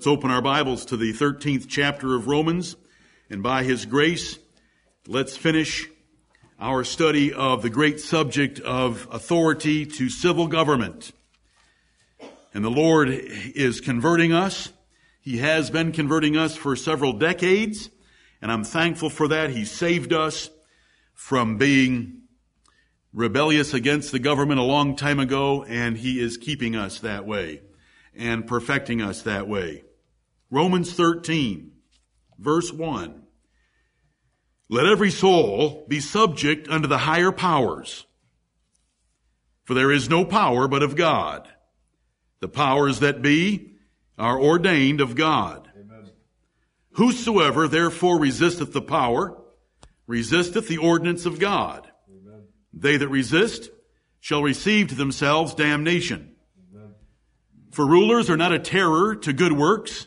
[0.00, 2.74] Let's open our Bibles to the 13th chapter of Romans,
[3.28, 4.38] and by His grace,
[5.06, 5.90] let's finish
[6.58, 11.12] our study of the great subject of authority to civil government.
[12.54, 14.72] And the Lord is converting us.
[15.20, 17.90] He has been converting us for several decades,
[18.40, 19.50] and I'm thankful for that.
[19.50, 20.48] He saved us
[21.12, 22.22] from being
[23.12, 27.60] rebellious against the government a long time ago, and He is keeping us that way
[28.16, 29.82] and perfecting us that way.
[30.50, 31.70] Romans 13,
[32.38, 33.22] verse 1.
[34.68, 38.06] Let every soul be subject unto the higher powers.
[39.64, 41.48] For there is no power but of God.
[42.40, 43.76] The powers that be
[44.18, 45.68] are ordained of God.
[45.78, 46.10] Amen.
[46.92, 49.36] Whosoever therefore resisteth the power,
[50.06, 51.88] resisteth the ordinance of God.
[52.08, 52.44] Amen.
[52.72, 53.70] They that resist
[54.18, 56.34] shall receive to themselves damnation.
[56.72, 56.94] Amen.
[57.70, 60.06] For rulers are not a terror to good works,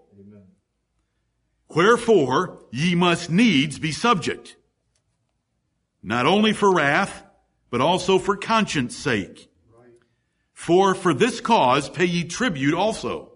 [1.73, 4.57] Wherefore ye must needs be subject,
[6.03, 7.23] not only for wrath,
[7.69, 9.49] but also for conscience sake.
[10.53, 13.31] For for this cause pay ye tribute also,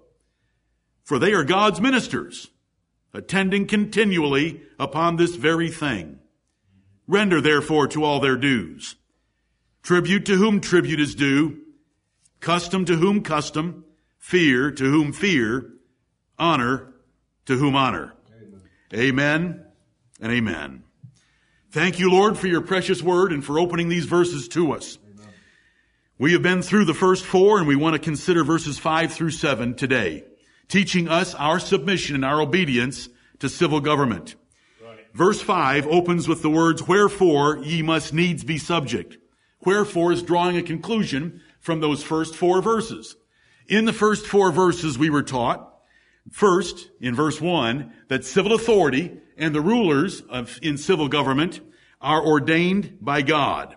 [1.04, 2.50] for they are God's ministers,
[3.14, 6.20] attending continually upon this very thing.
[7.08, 8.96] Render therefore to all their dues.
[9.82, 11.62] Tribute to whom tribute is due,
[12.42, 13.86] custom to whom custom,
[14.18, 15.72] fear to whom fear,
[16.38, 16.94] honor
[17.46, 18.14] to whom honor.
[18.96, 19.66] Amen
[20.22, 20.84] and amen.
[21.72, 24.98] Thank you, Lord, for your precious word and for opening these verses to us.
[25.04, 25.34] Amen.
[26.18, 29.32] We have been through the first four and we want to consider verses five through
[29.32, 30.24] seven today,
[30.70, 33.10] teaching us our submission and our obedience
[33.40, 34.36] to civil government.
[34.82, 35.06] Right.
[35.14, 39.18] Verse five opens with the words, wherefore ye must needs be subject.
[39.66, 43.18] Wherefore is drawing a conclusion from those first four verses.
[43.68, 45.75] In the first four verses we were taught
[46.32, 51.62] First, in verse 1, that civil authority and the rulers of, in civil government
[52.02, 53.76] are ordained by God.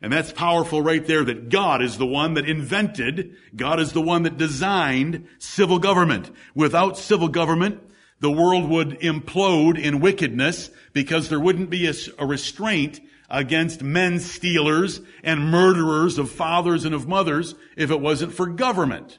[0.00, 4.02] And that's powerful right there that God is the one that invented, God is the
[4.02, 6.30] one that designed civil government.
[6.56, 7.80] Without civil government,
[8.18, 13.00] the world would implode in wickedness because there wouldn't be a, a restraint
[13.30, 19.18] against men stealers and murderers of fathers and of mothers if it wasn't for government.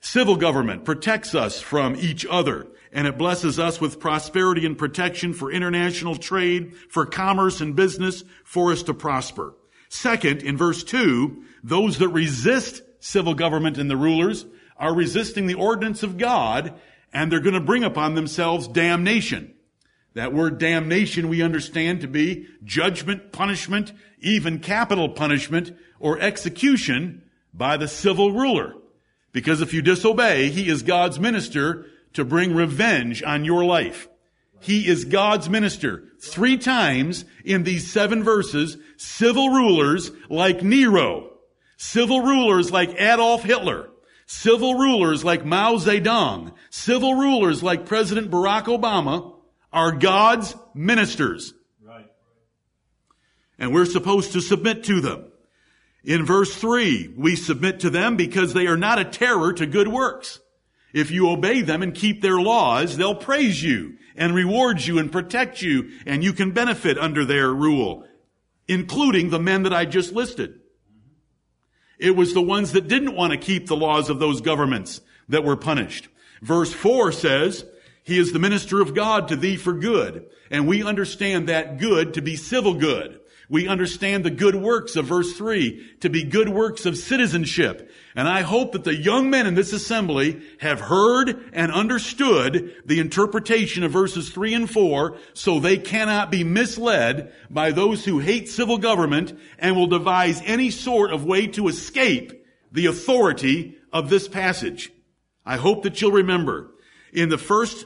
[0.00, 5.32] Civil government protects us from each other and it blesses us with prosperity and protection
[5.32, 9.54] for international trade, for commerce and business, for us to prosper.
[9.88, 14.46] Second, in verse 2, those that resist civil government and the rulers
[14.76, 16.74] are resisting the ordinance of God
[17.12, 19.54] and they're going to bring upon themselves damnation.
[20.14, 27.22] That word damnation we understand to be judgment, punishment, even capital punishment or execution
[27.54, 28.74] by the civil ruler.
[29.32, 34.08] Because if you disobey, he is God's minister to bring revenge on your life.
[34.60, 36.04] He is God's minister.
[36.20, 41.30] Three times in these seven verses, civil rulers like Nero,
[41.78, 43.88] civil rulers like Adolf Hitler,
[44.26, 49.34] civil rulers like Mao Zedong, civil rulers like President Barack Obama
[49.72, 51.54] are God's ministers.
[51.82, 52.10] Right.
[53.58, 55.29] And we're supposed to submit to them.
[56.04, 59.88] In verse 3, we submit to them because they are not a terror to good
[59.88, 60.40] works.
[60.92, 65.12] If you obey them and keep their laws, they'll praise you and reward you and
[65.12, 68.04] protect you, and you can benefit under their rule,
[68.66, 70.60] including the men that I just listed.
[71.98, 75.44] It was the ones that didn't want to keep the laws of those governments that
[75.44, 76.08] were punished.
[76.42, 77.64] Verse 4 says,
[78.02, 80.26] He is the minister of God to thee for good.
[80.50, 83.20] And we understand that good to be civil good.
[83.50, 87.90] We understand the good works of verse 3 to be good works of citizenship.
[88.14, 93.00] And I hope that the young men in this assembly have heard and understood the
[93.00, 98.48] interpretation of verses 3 and 4 so they cannot be misled by those who hate
[98.48, 104.28] civil government and will devise any sort of way to escape the authority of this
[104.28, 104.92] passage.
[105.44, 106.70] I hope that you'll remember
[107.12, 107.84] in the first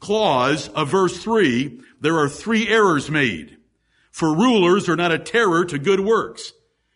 [0.00, 3.57] clause of verse 3, there are three errors made.
[4.18, 6.52] For rulers are not a terror to good works.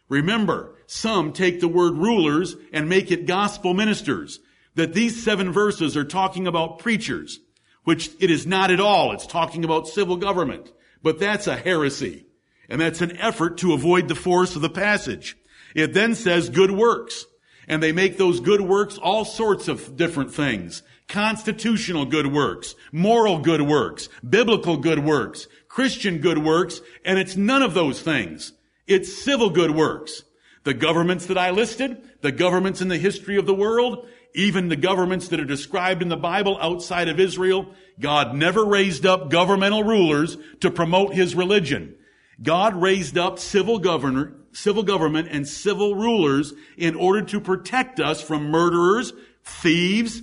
[0.09, 4.41] Remember, some take the word rulers and make it gospel ministers.
[4.75, 7.39] That these seven verses are talking about preachers.
[7.85, 9.13] which it is not at all.
[9.13, 10.73] It's talking about civil government.
[11.01, 12.27] But that's a heresy.
[12.69, 15.37] And that's an effort to avoid the force of the passage.
[15.77, 17.27] It then says good works.
[17.69, 20.83] And they make those good works all sorts of different things.
[21.09, 27.63] Constitutional good works, moral good works, biblical good works, Christian good works, and it's none
[27.63, 28.53] of those things.
[28.87, 30.23] It's civil good works.
[30.65, 34.77] The governments that I listed, the governments in the history of the world, even the
[34.77, 39.83] governments that are described in the Bible outside of Israel, God never raised up governmental
[39.83, 41.95] rulers to promote his religion.
[42.43, 48.21] God raised up civil governor, civil government and civil rulers in order to protect us
[48.21, 50.21] from murderers, thieves,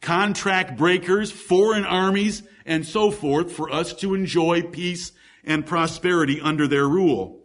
[0.00, 5.12] contract breakers, foreign armies, and so forth for us to enjoy peace
[5.44, 7.40] and prosperity under their rule.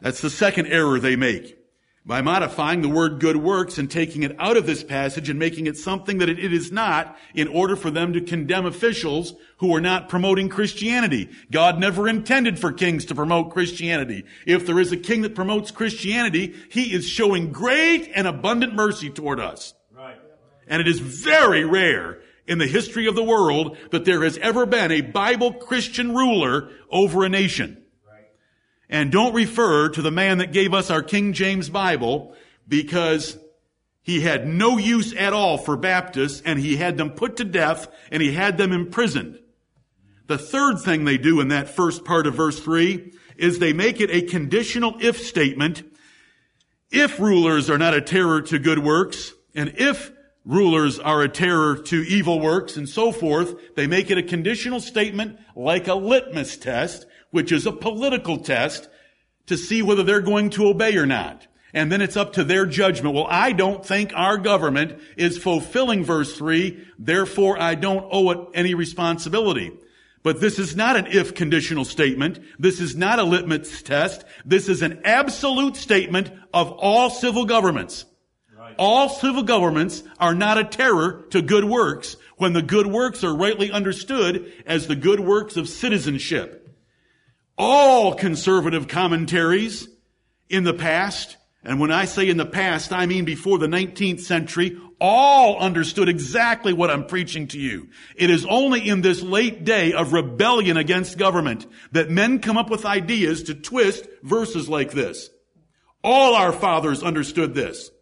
[0.00, 1.58] That's the second error they make
[2.04, 5.66] by modifying the word good works and taking it out of this passage and making
[5.66, 9.80] it something that it is not in order for them to condemn officials who are
[9.80, 11.30] not promoting Christianity.
[11.50, 14.24] God never intended for kings to promote Christianity.
[14.46, 19.08] If there is a king that promotes Christianity, he is showing great and abundant mercy
[19.08, 19.74] toward us.
[19.96, 20.18] Right.
[20.66, 24.66] And it is very rare in the history of the world that there has ever
[24.66, 27.78] been a Bible Christian ruler over a nation.
[28.88, 32.34] And don't refer to the man that gave us our King James Bible
[32.68, 33.38] because
[34.02, 37.88] he had no use at all for Baptists and he had them put to death
[38.10, 39.38] and he had them imprisoned.
[40.26, 44.00] The third thing they do in that first part of verse 3 is they make
[44.00, 45.82] it a conditional if statement.
[46.90, 50.11] If rulers are not a terror to good works, and if
[50.44, 54.80] rulers are a terror to evil works and so forth, they make it a conditional
[54.80, 58.88] statement like a litmus test which is a political test
[59.46, 61.48] to see whether they're going to obey or not.
[61.74, 63.14] And then it's up to their judgment.
[63.14, 68.38] Well, I don't think our government is fulfilling verse 3, therefore I don't owe it
[68.54, 69.72] any responsibility.
[70.22, 72.38] But this is not an if conditional statement.
[72.58, 74.24] This is not a litmus test.
[74.44, 78.04] This is an absolute statement of all civil governments.
[78.84, 83.32] All civil governments are not a terror to good works when the good works are
[83.32, 86.58] rightly understood as the good works of citizenship
[87.56, 89.86] all conservative commentaries
[90.48, 94.18] in the past, and when I say in the past, I mean before the 19th
[94.18, 97.88] century, all understood exactly what I'm preaching to you.
[98.16, 102.68] It is only in this late day of rebellion against government that men come up
[102.68, 105.30] with ideas to twist verses like this.
[106.02, 107.92] All our fathers understood this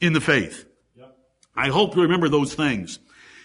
[0.00, 0.66] in the faith.
[0.96, 1.16] Yep.
[1.54, 2.98] I hope you remember those things.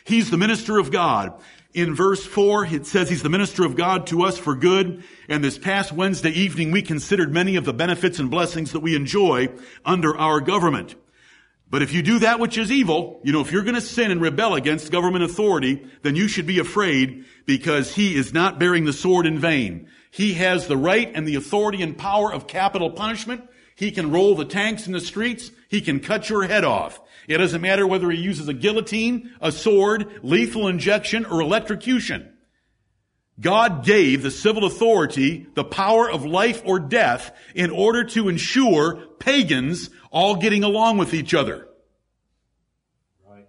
[0.03, 1.39] He's the minister of God.
[1.74, 5.03] In verse 4, it says he's the minister of God to us for good.
[5.30, 8.95] And this past Wednesday evening, we considered many of the benefits and blessings that we
[8.95, 9.50] enjoy
[9.86, 10.95] under our government.
[11.69, 14.12] But if you do that which is evil, you know, if you're going to sin
[14.12, 18.83] and rebel against government authority, then you should be afraid because he is not bearing
[18.83, 19.88] the sword in vain.
[20.12, 23.48] He has the right and the authority and power of capital punishment.
[23.81, 25.50] He can roll the tanks in the streets.
[25.68, 27.01] He can cut your head off.
[27.28, 32.31] It doesn't matter whether he uses a guillotine, a sword, lethal injection, or electrocution.
[33.39, 38.98] God gave the civil authority the power of life or death in order to ensure
[39.18, 41.68] pagans all getting along with each other.
[43.27, 43.48] Right.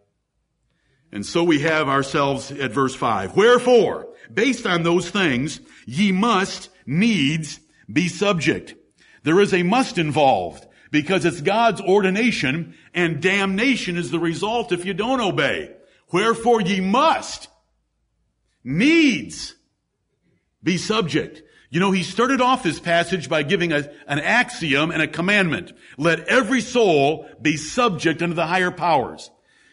[1.13, 3.37] And so we have ourselves at verse 5.
[3.37, 8.77] Wherefore, based on those things, ye must needs be subject.
[9.23, 14.85] There is a must involved because it's God's ordination and damnation is the result if
[14.85, 15.75] you don't obey.
[16.13, 17.49] Wherefore ye must
[18.63, 19.55] needs
[20.63, 21.43] be subject.
[21.71, 25.73] You know, he started off this passage by giving a, an axiom and a commandment.
[25.97, 29.31] Let every soul be subject unto the higher powers.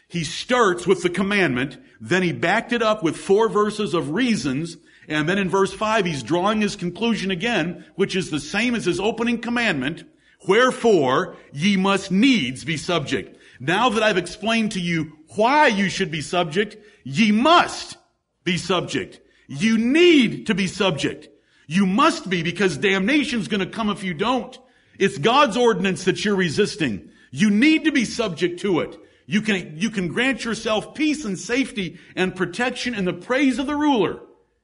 [0.08, 4.76] He starts with the commandment, then he backed it up with four verses of reasons,
[5.10, 8.86] and then in verse five, he's drawing his conclusion again, which is the same as
[8.86, 10.04] his opening commandment,
[10.46, 13.36] Wherefore ye must needs be subject.
[13.58, 17.98] Now that I've explained to you why you should be subject, ye must
[18.44, 19.20] be subject.
[19.48, 21.28] You need to be subject.
[21.66, 24.58] You must be because damnation's gonna come if you don't.
[24.98, 27.10] It's God's ordinance that you're resisting.
[27.30, 28.98] You need to be subject to it.
[29.26, 33.66] You can, you can grant yourself peace and safety and protection in the praise of
[33.66, 34.20] the ruler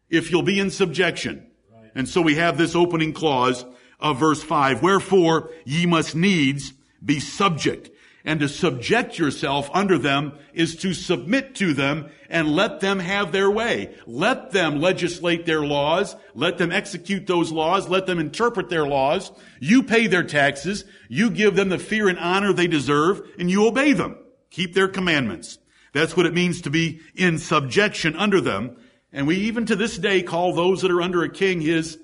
[0.09, 1.47] if you'll be in subjection.
[1.95, 3.65] And so we have this opening clause
[3.99, 4.83] of verse 5.
[4.83, 6.73] Wherefore ye must needs
[7.05, 7.91] be subject.
[8.25, 13.31] And to subject yourself under them is to submit to them and let them have
[13.31, 13.95] their way.
[14.05, 16.17] Let them legislate their laws.
[16.35, 17.89] Let them execute those laws.
[17.89, 19.31] Let them interpret their laws.
[19.61, 20.85] You pay their taxes.
[21.09, 24.19] You give them the fear and honor they deserve and you obey them.
[24.51, 25.59] Keep their commandments.
[25.93, 28.77] That's what it means to be in subjection under them.
[29.17, 31.99] And we even to this day call those that are under a king his,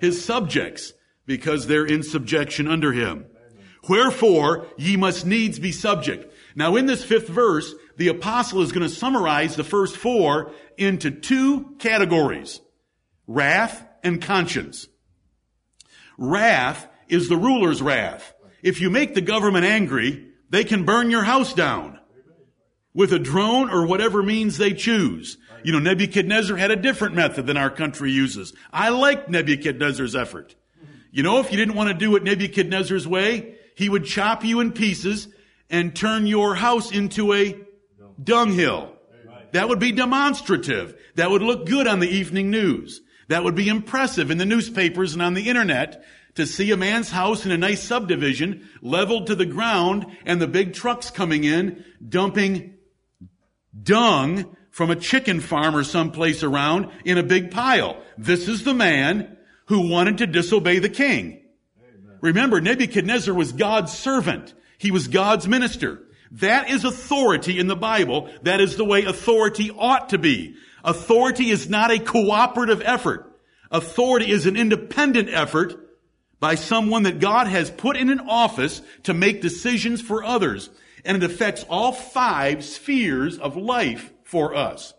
[0.00, 0.92] his subjects
[1.24, 3.24] because they're in subjection under him.
[3.88, 6.30] Wherefore ye must needs be subject.
[6.54, 11.10] Now in this fifth verse, the apostle is going to summarize the first four into
[11.10, 12.60] two categories.
[13.26, 14.88] Wrath and conscience.
[16.18, 18.34] Wrath is the ruler's wrath.
[18.62, 21.98] If you make the government angry, they can burn your house down
[22.92, 25.38] with a drone or whatever means they choose.
[25.64, 28.52] You know, Nebuchadnezzar had a different method than our country uses.
[28.72, 30.54] I like Nebuchadnezzar's effort.
[31.10, 34.60] You know, if you didn't want to do it Nebuchadnezzar's way, he would chop you
[34.60, 35.28] in pieces
[35.70, 37.58] and turn your house into a
[38.22, 38.96] dunghill.
[39.52, 40.98] That would be demonstrative.
[41.14, 43.02] That would look good on the evening news.
[43.28, 46.04] That would be impressive in the newspapers and on the internet
[46.34, 50.46] to see a man's house in a nice subdivision leveled to the ground and the
[50.46, 52.74] big trucks coming in dumping
[53.80, 58.02] dung from a chicken farm or someplace around in a big pile.
[58.18, 59.36] This is the man
[59.66, 61.42] who wanted to disobey the king.
[61.78, 62.18] Amen.
[62.20, 64.54] Remember, Nebuchadnezzar was God's servant.
[64.78, 66.02] He was God's minister.
[66.32, 68.30] That is authority in the Bible.
[68.42, 70.56] That is the way authority ought to be.
[70.82, 73.38] Authority is not a cooperative effort.
[73.70, 75.78] Authority is an independent effort
[76.40, 80.70] by someone that God has put in an office to make decisions for others.
[81.04, 84.94] And it affects all five spheres of life for us.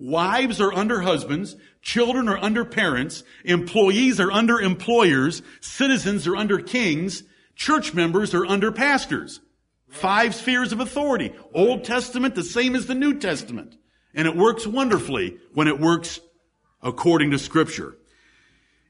[0.00, 6.58] Wives are under husbands, children are under parents, employees are under employers, citizens are under
[6.58, 7.22] kings,
[7.54, 9.40] church members are under pastors.
[9.88, 11.32] Five spheres of authority.
[11.54, 13.76] Old Testament, the same as the New Testament.
[14.12, 16.18] And it works wonderfully when it works
[16.82, 17.96] according to scripture.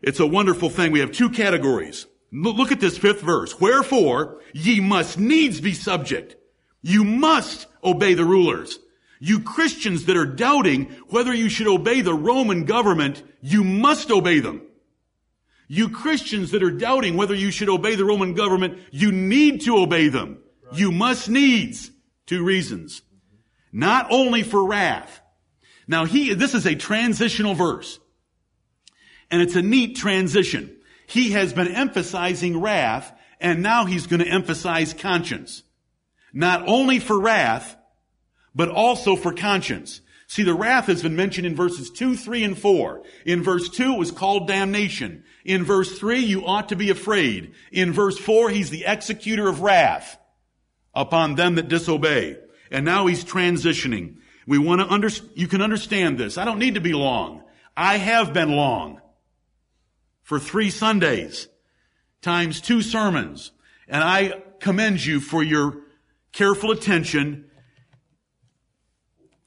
[0.00, 0.92] It's a wonderful thing.
[0.92, 2.06] We have two categories.
[2.32, 3.60] Look at this fifth verse.
[3.60, 6.36] Wherefore ye must needs be subject.
[6.80, 8.78] You must obey the rulers.
[9.24, 14.40] You Christians that are doubting whether you should obey the Roman government, you must obey
[14.40, 14.60] them.
[15.66, 19.78] You Christians that are doubting whether you should obey the Roman government, you need to
[19.78, 20.42] obey them.
[20.66, 20.78] Right.
[20.78, 21.90] You must needs.
[22.26, 23.00] Two reasons.
[23.72, 25.22] Not only for wrath.
[25.88, 27.98] Now he, this is a transitional verse.
[29.30, 30.76] And it's a neat transition.
[31.06, 35.62] He has been emphasizing wrath and now he's going to emphasize conscience.
[36.34, 37.74] Not only for wrath,
[38.54, 40.00] but also for conscience.
[40.26, 43.02] See, the wrath has been mentioned in verses 2, 3, and 4.
[43.26, 45.24] In verse 2, it was called damnation.
[45.44, 47.52] In verse 3, you ought to be afraid.
[47.70, 50.18] In verse 4, he's the executor of wrath
[50.94, 52.38] upon them that disobey.
[52.70, 54.16] And now he's transitioning.
[54.46, 56.38] We want to under, you can understand this.
[56.38, 57.42] I don't need to be long.
[57.76, 59.00] I have been long.
[60.22, 61.48] For three Sundays,
[62.22, 63.52] times two sermons.
[63.86, 65.82] And I commend you for your
[66.32, 67.50] careful attention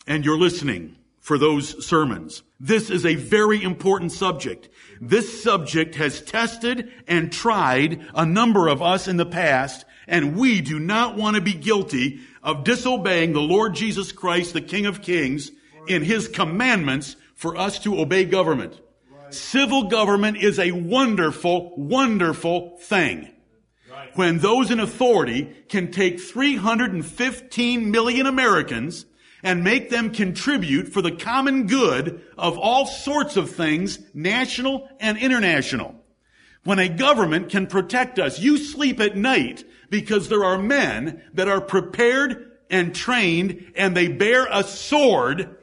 [0.07, 2.41] and you're listening for those sermons.
[2.59, 4.69] This is a very important subject.
[5.01, 10.61] This subject has tested and tried a number of us in the past, and we
[10.61, 15.01] do not want to be guilty of disobeying the Lord Jesus Christ, the King of
[15.01, 15.51] Kings,
[15.87, 18.79] in His commandments for us to obey government.
[19.29, 23.29] Civil government is a wonderful, wonderful thing.
[24.13, 29.05] When those in authority can take 315 million Americans
[29.43, 35.17] and make them contribute for the common good of all sorts of things, national and
[35.17, 35.95] international.
[36.63, 41.47] When a government can protect us, you sleep at night because there are men that
[41.47, 45.55] are prepared and trained and they bear a sword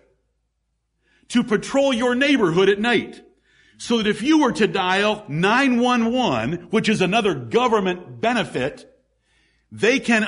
[1.28, 3.22] to patrol your neighborhood at night.
[3.76, 8.90] So that if you were to dial 911, which is another government benefit,
[9.72, 10.24] they can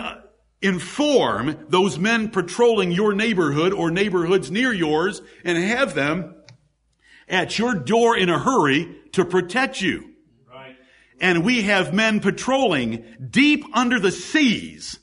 [0.62, 6.34] inform those men patrolling your neighborhood or neighborhoods near yours and have them
[7.28, 10.10] at your door in a hurry to protect you.
[10.50, 10.76] Right.
[11.20, 14.98] And we have men patrolling deep under the seas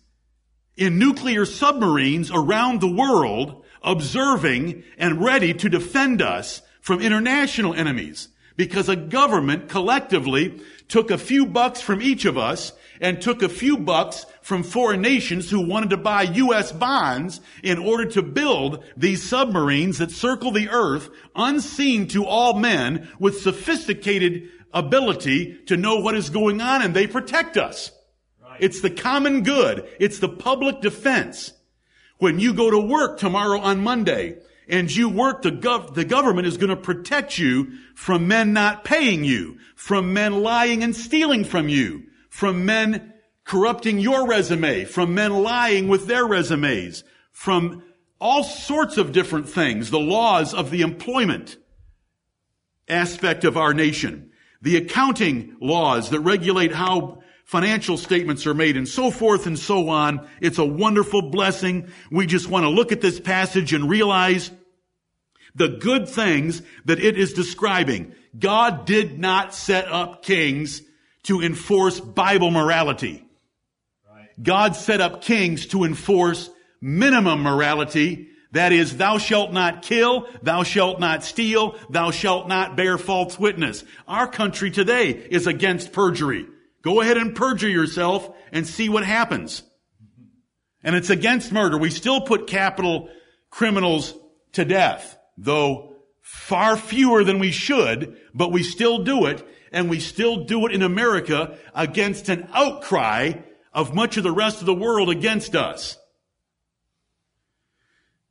[0.75, 8.29] in nuclear submarines around the world, observing and ready to defend us from international enemies.
[8.55, 13.49] Because a government collectively took a few bucks from each of us and took a
[13.49, 16.71] few bucks from foreign nations who wanted to buy U.S.
[16.73, 23.09] bonds in order to build these submarines that circle the earth unseen to all men
[23.19, 27.91] with sophisticated ability to know what is going on and they protect us.
[28.43, 28.57] Right.
[28.59, 29.87] It's the common good.
[29.97, 31.53] It's the public defense.
[32.17, 36.47] When you go to work tomorrow on Monday and you work, the, gov- the government
[36.47, 41.45] is going to protect you from men not paying you, from men lying and stealing
[41.45, 43.12] from you, from men
[43.45, 47.83] corrupting your resume, from men lying with their resumes, from
[48.19, 51.57] all sorts of different things, the laws of the employment
[52.87, 54.31] aspect of our nation,
[54.61, 59.89] the accounting laws that regulate how financial statements are made and so forth and so
[59.89, 60.27] on.
[60.41, 61.91] It's a wonderful blessing.
[62.11, 64.51] We just want to look at this passage and realize
[65.55, 68.15] the good things that it is describing.
[68.37, 70.81] God did not set up kings
[71.23, 73.22] to enforce Bible morality.
[74.41, 76.49] God set up kings to enforce
[76.81, 78.29] minimum morality.
[78.51, 83.39] That is, thou shalt not kill, thou shalt not steal, thou shalt not bear false
[83.39, 83.83] witness.
[84.07, 86.45] Our country today is against perjury.
[86.83, 89.63] Go ahead and perjure yourself and see what happens.
[90.83, 91.77] And it's against murder.
[91.77, 93.09] We still put capital
[93.49, 94.13] criminals
[94.51, 99.99] to death, though far fewer than we should, but we still do it, and we
[99.99, 103.33] still do it in America against an outcry
[103.73, 105.97] of much of the rest of the world against us.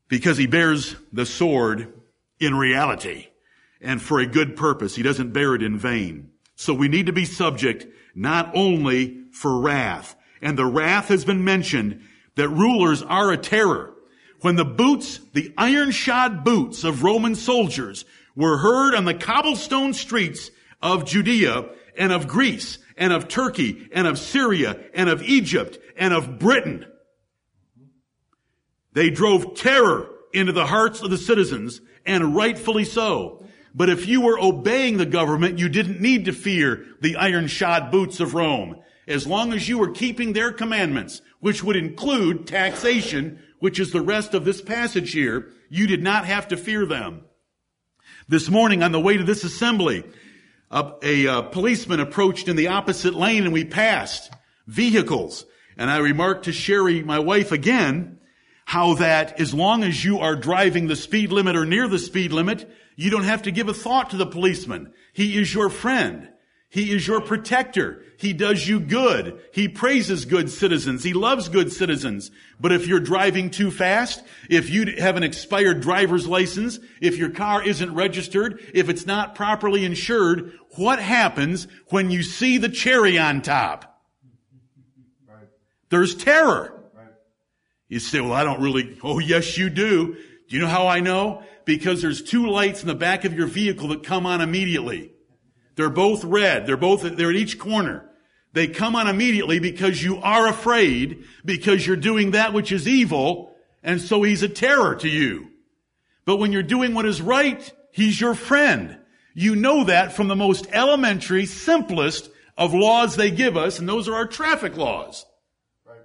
[0.08, 1.92] Because he bears the sword
[2.38, 3.28] in reality
[3.80, 4.94] and for a good purpose.
[4.94, 6.30] He doesn't bear it in vain.
[6.54, 10.14] So we need to be subject not only for wrath.
[10.40, 12.02] And the wrath has been mentioned
[12.36, 13.94] that rulers are a terror.
[14.40, 19.94] When the boots, the iron shod boots of Roman soldiers were heard on the cobblestone
[19.94, 25.78] streets of Judea and of Greece and of Turkey and of Syria and of Egypt
[25.96, 26.86] and of Britain,
[28.92, 33.44] they drove terror into the hearts of the citizens and rightfully so.
[33.74, 37.90] But if you were obeying the government, you didn't need to fear the iron shod
[37.90, 38.76] boots of Rome.
[39.08, 44.02] As long as you were keeping their commandments, which would include taxation, which is the
[44.02, 47.22] rest of this passage here, you did not have to fear them.
[48.28, 50.04] This morning on the way to this assembly,
[50.72, 54.32] a, a, a policeman approached in the opposite lane and we passed
[54.66, 55.44] vehicles.
[55.76, 58.18] And I remarked to Sherry, my wife, again,
[58.64, 62.32] how that as long as you are driving the speed limit or near the speed
[62.32, 64.92] limit, you don't have to give a thought to the policeman.
[65.12, 66.28] He is your friend.
[66.72, 68.02] He is your protector.
[68.16, 69.38] He does you good.
[69.52, 71.04] He praises good citizens.
[71.04, 72.30] He loves good citizens.
[72.58, 77.28] But if you're driving too fast, if you have an expired driver's license, if your
[77.28, 83.18] car isn't registered, if it's not properly insured, what happens when you see the cherry
[83.18, 84.00] on top?
[85.28, 85.48] Right.
[85.90, 86.82] There's terror.
[86.96, 87.06] Right.
[87.88, 90.14] You say, well, I don't really, oh yes you do.
[90.14, 91.42] Do you know how I know?
[91.64, 95.12] because there's two lights in the back of your vehicle that come on immediately.
[95.74, 96.66] They're both red.
[96.66, 98.08] They're both, they're at each corner.
[98.52, 103.54] They come on immediately because you are afraid, because you're doing that which is evil,
[103.82, 105.48] and so he's a terror to you.
[106.24, 108.98] But when you're doing what is right, he's your friend.
[109.34, 114.08] You know that from the most elementary, simplest of laws they give us, and those
[114.08, 115.24] are our traffic laws.
[115.86, 115.96] Right.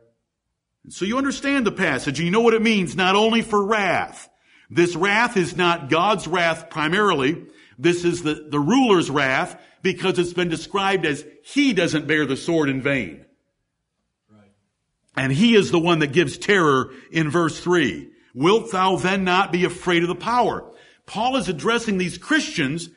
[0.89, 4.30] So you understand the passage, and you know what it means, not only for wrath,
[4.69, 7.45] this wrath is not God's wrath primarily.
[7.78, 12.38] This is the, the ruler's wrath because it's been described as he doesn't bear the
[12.38, 13.26] sword in vain.
[14.32, 14.52] Right.
[15.16, 18.10] And he is the one that gives terror in verse three.
[18.34, 20.72] Wilt thou then not be afraid of the power?
[21.06, 22.90] Paul is addressing these Christians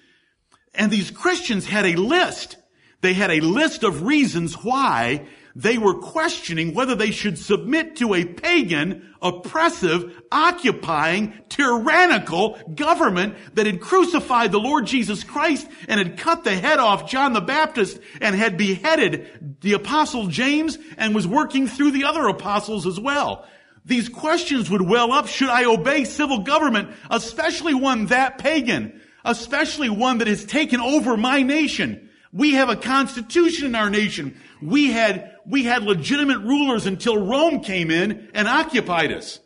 [0.75, 2.57] and these Christians had a list.
[3.01, 8.15] They had a list of reasons why they were questioning whether they should submit to
[8.15, 16.19] a pagan, oppressive, occupying, tyrannical government that had crucified the Lord Jesus Christ and had
[16.19, 21.27] cut the head off John the Baptist and had beheaded the apostle James and was
[21.27, 23.47] working through the other apostles as well.
[23.85, 25.27] These questions would well up.
[25.27, 31.17] Should I obey civil government, especially one that pagan, especially one that has taken over
[31.17, 32.09] my nation?
[32.33, 34.41] We have a constitution in our nation.
[34.63, 39.41] We had, we had legitimate rulers until Rome came in and occupied us.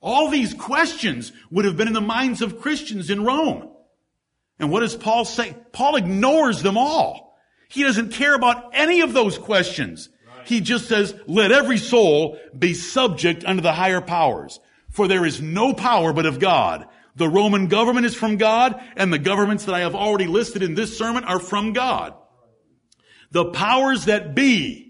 [0.00, 3.70] All these questions would have been in the minds of Christians in Rome.
[4.58, 5.56] And what does Paul say?
[5.72, 7.36] Paul ignores them all.
[7.68, 10.10] He doesn't care about any of those questions.
[10.26, 10.46] Right.
[10.46, 14.60] He just says, let every soul be subject unto the higher powers.
[14.90, 16.86] For there is no power but of God.
[17.16, 20.74] The Roman government is from God, and the governments that I have already listed in
[20.74, 22.14] this sermon are from God.
[23.30, 24.83] The powers that be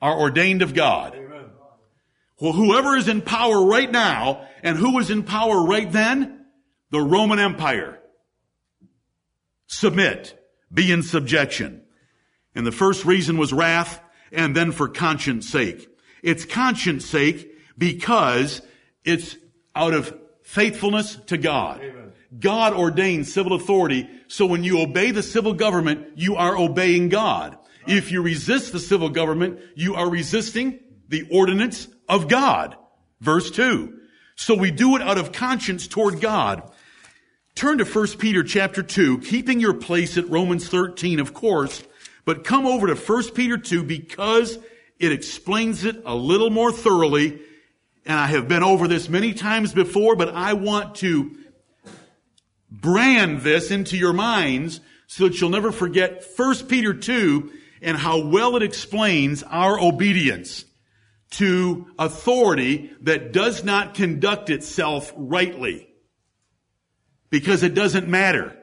[0.00, 1.14] are ordained of God.
[1.14, 1.50] Amen.
[2.40, 6.46] Well, whoever is in power right now, and who was in power right then?
[6.90, 7.98] The Roman Empire.
[9.66, 10.38] Submit.
[10.72, 11.82] Be in subjection.
[12.54, 14.00] And the first reason was wrath,
[14.32, 15.88] and then for conscience sake.
[16.22, 18.62] It's conscience sake because
[19.04, 19.36] it's
[19.74, 21.80] out of faithfulness to God.
[21.82, 22.12] Amen.
[22.38, 27.57] God ordains civil authority, so when you obey the civil government, you are obeying God.
[27.88, 32.76] If you resist the civil government, you are resisting the ordinance of God.
[33.20, 33.98] Verse 2.
[34.36, 36.70] So we do it out of conscience toward God.
[37.54, 41.82] Turn to 1 Peter chapter 2, keeping your place at Romans 13, of course,
[42.24, 44.58] but come over to 1 Peter 2 because
[44.98, 47.40] it explains it a little more thoroughly.
[48.04, 51.36] And I have been over this many times before, but I want to
[52.70, 57.50] brand this into your minds so that you'll never forget 1 Peter 2
[57.82, 60.64] and how well it explains our obedience
[61.30, 65.88] to authority that does not conduct itself rightly.
[67.30, 68.56] Because it doesn't matter.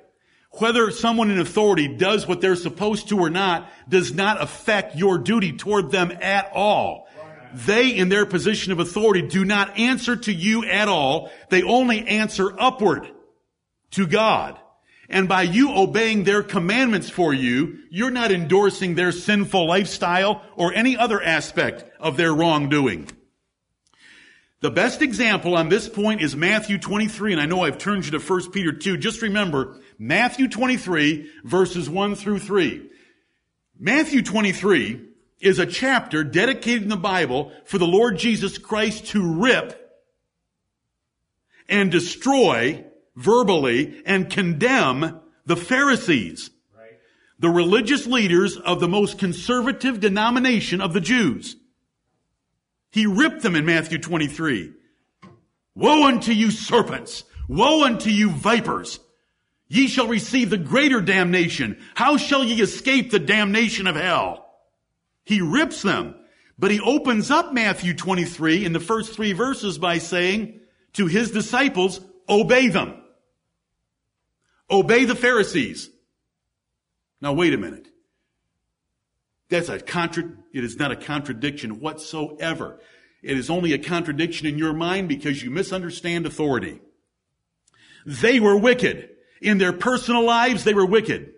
[0.51, 5.17] Whether someone in authority does what they're supposed to or not does not affect your
[5.17, 7.07] duty toward them at all.
[7.53, 11.31] They, in their position of authority, do not answer to you at all.
[11.49, 13.07] They only answer upward
[13.91, 14.59] to God.
[15.09, 20.73] And by you obeying their commandments for you, you're not endorsing their sinful lifestyle or
[20.73, 23.07] any other aspect of their wrongdoing.
[24.61, 28.11] The best example on this point is Matthew 23, and I know I've turned you
[28.11, 28.97] to 1 Peter 2.
[28.97, 32.89] Just remember, Matthew 23, verses 1 through 3.
[33.77, 35.01] Matthew 23
[35.39, 39.81] is a chapter dedicated in the Bible for the Lord Jesus Christ to rip
[41.69, 46.49] and destroy verbally and condemn the Pharisees,
[47.39, 51.55] the religious leaders of the most conservative denomination of the Jews.
[52.91, 54.71] He ripped them in Matthew 23.
[55.75, 57.23] Woe unto you serpents!
[57.47, 58.99] Woe unto you vipers!
[59.67, 61.83] Ye shall receive the greater damnation.
[61.95, 64.45] How shall ye escape the damnation of hell?
[65.25, 66.15] He rips them.
[66.57, 70.61] But he opens up Matthew 23 in the first three verses by saying
[70.93, 71.99] to his disciples,
[72.29, 73.01] obey them.
[74.69, 75.89] Obey the Pharisees.
[77.21, 77.87] Now wait a minute.
[79.49, 80.23] That's a contra,
[80.53, 82.79] it is not a contradiction whatsoever.
[83.21, 86.79] It is only a contradiction in your mind because you misunderstand authority.
[88.05, 89.09] They were wicked.
[89.41, 91.33] In their personal lives, they were wicked.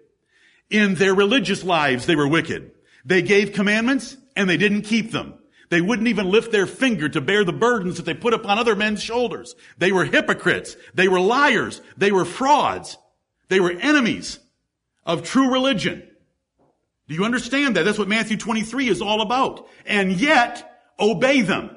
[0.69, 2.71] In their religious lives, they were wicked.
[3.05, 5.35] They gave commandments and they didn't keep them.
[5.69, 8.75] They wouldn't even lift their finger to bear the burdens that they put upon other
[8.75, 9.55] men's shoulders.
[9.77, 10.77] They were hypocrites.
[10.93, 11.81] They were liars.
[11.97, 12.97] They were frauds.
[13.49, 14.39] They were enemies
[15.05, 16.03] of true religion.
[17.07, 17.83] Do you understand that?
[17.83, 19.67] That's what Matthew 23 is all about.
[19.86, 21.75] And yet, obey them.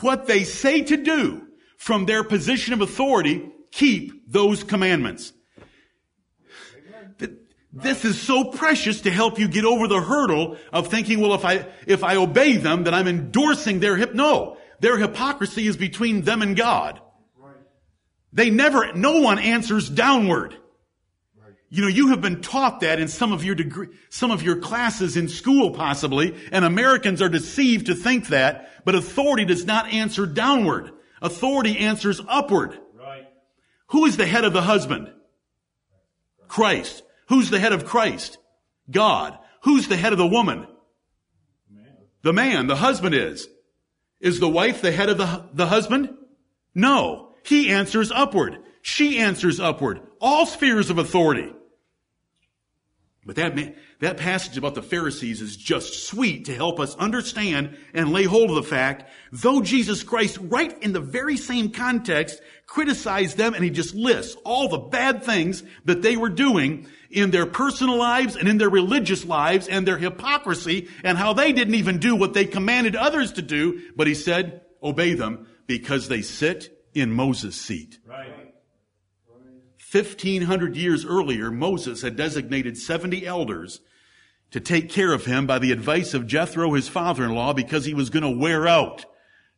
[0.00, 5.32] What they say to do from their position of authority, keep those commandments.
[7.72, 11.44] This is so precious to help you get over the hurdle of thinking, well, if
[11.44, 14.14] I, if I obey them, then I'm endorsing their hip.
[14.14, 14.56] No.
[14.80, 17.00] Their hypocrisy is between them and God.
[18.32, 20.56] They never, no one answers downward.
[21.76, 24.56] You know, you have been taught that in some of your degree, some of your
[24.56, 29.92] classes in school possibly, and Americans are deceived to think that, but authority does not
[29.92, 30.90] answer downward.
[31.20, 32.78] Authority answers upward.
[32.94, 33.28] Right.
[33.88, 35.12] Who is the head of the husband?
[36.48, 37.02] Christ.
[37.28, 38.38] Who's the head of Christ?
[38.90, 39.38] God.
[39.64, 40.66] Who's the head of the woman?
[42.22, 43.48] The man, the husband is.
[44.18, 46.08] Is the wife the head of the, the husband?
[46.74, 47.34] No.
[47.44, 48.60] He answers upward.
[48.80, 50.00] She answers upward.
[50.22, 51.52] All spheres of authority.
[53.26, 58.12] But that, that passage about the Pharisees is just sweet to help us understand and
[58.12, 63.36] lay hold of the fact, though Jesus Christ, right in the very same context, criticized
[63.36, 67.46] them and he just lists all the bad things that they were doing in their
[67.46, 71.98] personal lives and in their religious lives and their hypocrisy and how they didn't even
[71.98, 76.86] do what they commanded others to do, but he said, obey them because they sit
[76.94, 77.98] in Moses' seat.
[78.06, 78.45] Right.
[79.96, 83.80] 1500 years earlier, Moses had designated 70 elders
[84.50, 88.10] to take care of him by the advice of Jethro, his father-in-law, because he was
[88.10, 89.06] going to wear out.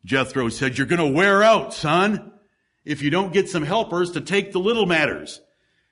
[0.05, 2.33] Jethro said, you're going to wear out, son,
[2.85, 5.41] if you don't get some helpers to take the little matters.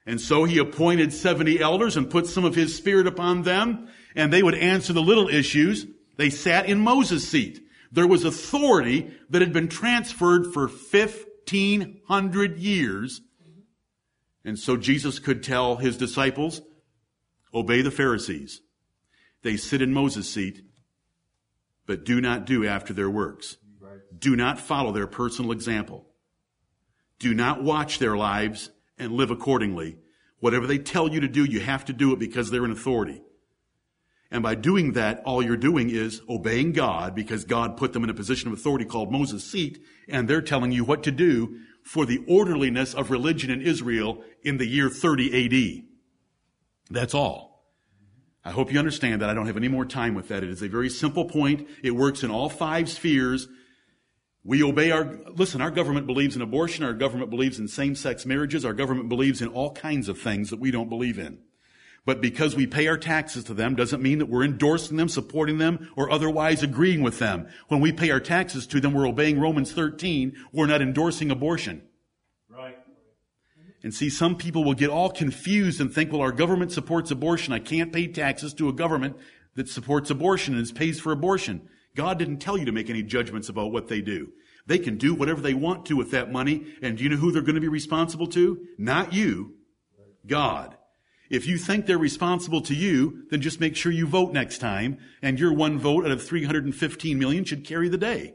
[0.06, 4.32] And so he appointed 70 elders and put some of his spirit upon them, and
[4.32, 5.86] they would answer the little issues.
[6.16, 7.60] They sat in Moses' seat.
[7.90, 13.20] There was authority that had been transferred for 1500 years
[14.46, 16.62] and so Jesus could tell his disciples,
[17.52, 18.62] obey the Pharisees.
[19.42, 20.62] They sit in Moses' seat,
[21.84, 23.56] but do not do after their works.
[24.16, 26.06] Do not follow their personal example.
[27.18, 29.98] Do not watch their lives and live accordingly.
[30.38, 33.22] Whatever they tell you to do, you have to do it because they're in authority.
[34.30, 38.10] And by doing that, all you're doing is obeying God because God put them in
[38.10, 42.04] a position of authority called Moses' seat, and they're telling you what to do for
[42.04, 45.84] the orderliness of religion in Israel in the year 30 AD.
[46.90, 47.64] That's all.
[48.44, 49.30] I hope you understand that.
[49.30, 50.42] I don't have any more time with that.
[50.42, 51.68] It is a very simple point.
[51.84, 53.46] It works in all five spheres.
[54.42, 58.64] We obey our, listen, our government believes in abortion, our government believes in same-sex marriages,
[58.64, 61.38] our government believes in all kinds of things that we don't believe in.
[62.06, 65.58] But because we pay our taxes to them doesn't mean that we're endorsing them, supporting
[65.58, 67.48] them, or otherwise agreeing with them.
[67.66, 70.32] When we pay our taxes to them, we're obeying Romans 13.
[70.52, 71.82] We're not endorsing abortion.
[72.48, 72.78] Right.
[73.82, 77.52] And see, some people will get all confused and think, well, our government supports abortion.
[77.52, 79.16] I can't pay taxes to a government
[79.56, 81.68] that supports abortion and pays for abortion.
[81.96, 84.28] God didn't tell you to make any judgments about what they do.
[84.66, 86.66] They can do whatever they want to with that money.
[86.82, 88.64] And do you know who they're going to be responsible to?
[88.78, 89.54] Not you.
[90.24, 90.76] God.
[91.30, 94.98] If you think they're responsible to you, then just make sure you vote next time,
[95.22, 98.34] and your one vote out of 315 million should carry the day.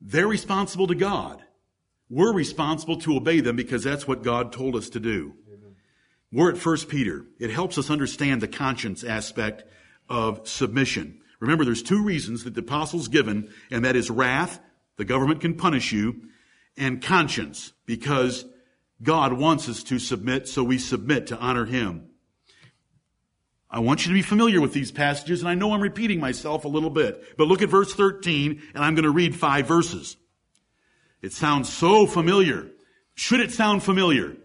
[0.00, 1.42] They're responsible to God.
[2.10, 5.34] We're responsible to obey them because that's what God told us to do.
[6.30, 7.24] We're at 1 Peter.
[7.38, 9.64] It helps us understand the conscience aspect
[10.08, 11.20] of submission.
[11.40, 14.60] Remember, there's two reasons that the apostles given, and that is wrath,
[14.96, 16.22] the government can punish you,
[16.76, 18.44] and conscience, because
[19.02, 22.08] God wants us to submit, so we submit to honor Him.
[23.70, 26.64] I want you to be familiar with these passages, and I know I'm repeating myself
[26.64, 30.16] a little bit, but look at verse 13, and I'm going to read five verses.
[31.22, 32.70] It sounds so familiar.
[33.14, 34.36] Should it sound familiar?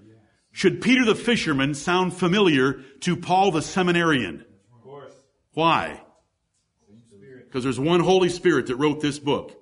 [0.52, 4.46] Should Peter the fisherman sound familiar to Paul the seminarian?
[4.74, 5.14] Of course.
[5.54, 6.02] Why?
[7.46, 9.56] Because there's one Holy Spirit that wrote this book.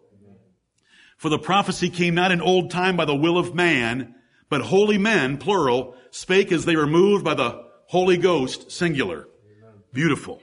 [1.18, 4.16] For the prophecy came not in old time by the will of man,
[4.50, 9.28] but holy men, plural, spake as they were moved by the Holy Ghost, singular.
[9.94, 10.42] Beautiful.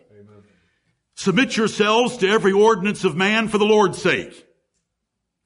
[1.14, 4.46] Submit yourselves to every ordinance of man for the Lord's sake.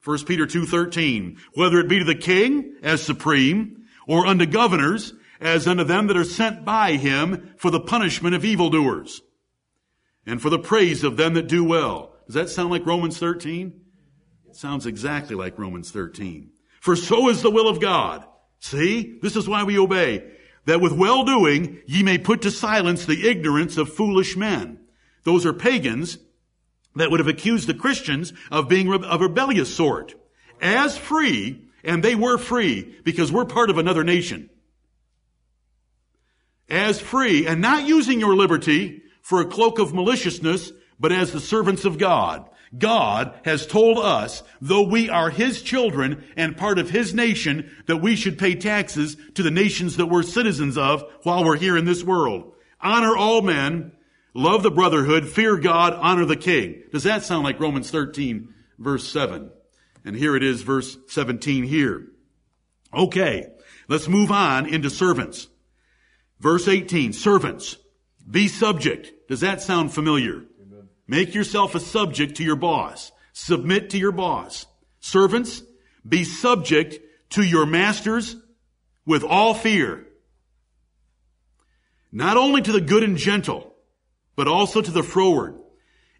[0.03, 5.67] 1 Peter 2.13, whether it be to the king as supreme, or unto governors as
[5.67, 9.21] unto them that are sent by him for the punishment of evildoers,
[10.25, 12.13] and for the praise of them that do well.
[12.25, 13.81] Does that sound like Romans 13?
[14.47, 16.51] It sounds exactly like Romans 13.
[16.81, 18.25] For so is the will of God.
[18.59, 19.17] See?
[19.21, 20.23] This is why we obey.
[20.65, 24.79] That with well-doing ye may put to silence the ignorance of foolish men.
[25.23, 26.17] Those are pagans
[26.95, 30.15] that would have accused the Christians of being of rebellious sort.
[30.61, 34.49] As free, and they were free because we're part of another nation.
[36.69, 41.39] As free and not using your liberty for a cloak of maliciousness, but as the
[41.39, 42.49] servants of God.
[42.77, 47.97] God has told us, though we are His children and part of His nation, that
[47.97, 51.85] we should pay taxes to the nations that we're citizens of while we're here in
[51.85, 52.53] this world.
[52.81, 53.93] Honor all men,
[54.33, 56.83] love the brotherhood, fear God, honor the king.
[56.91, 59.51] Does that sound like Romans 13 verse 7?
[60.05, 62.07] And here it is verse 17 here.
[62.93, 63.47] Okay,
[63.87, 65.47] let's move on into servants.
[66.39, 67.77] Verse 18, servants,
[68.29, 69.11] be subject.
[69.27, 70.45] Does that sound familiar?
[71.09, 73.11] Make yourself a subject to your boss.
[73.33, 74.67] Submit to your boss.
[74.99, 75.63] Servants,
[76.07, 76.99] be subject
[77.31, 78.35] to your masters
[79.07, 80.05] with all fear.
[82.11, 83.73] Not only to the good and gentle,
[84.35, 85.55] but also to the froward.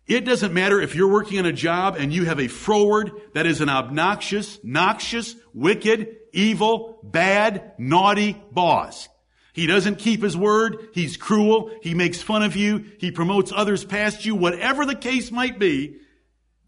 [0.07, 3.45] It doesn't matter if you're working on a job and you have a froward that
[3.45, 9.07] is an obnoxious, noxious, wicked, evil, bad, naughty boss.
[9.53, 10.89] He doesn't keep his word.
[10.93, 11.71] He's cruel.
[11.81, 12.85] He makes fun of you.
[12.97, 15.97] He promotes others past you, whatever the case might be.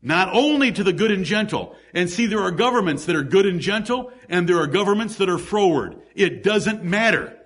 [0.02, 1.76] Not only to the good and gentle.
[1.94, 5.30] And see, there are governments that are good and gentle, and there are governments that
[5.30, 6.02] are froward.
[6.15, 7.38] It doesn't matter.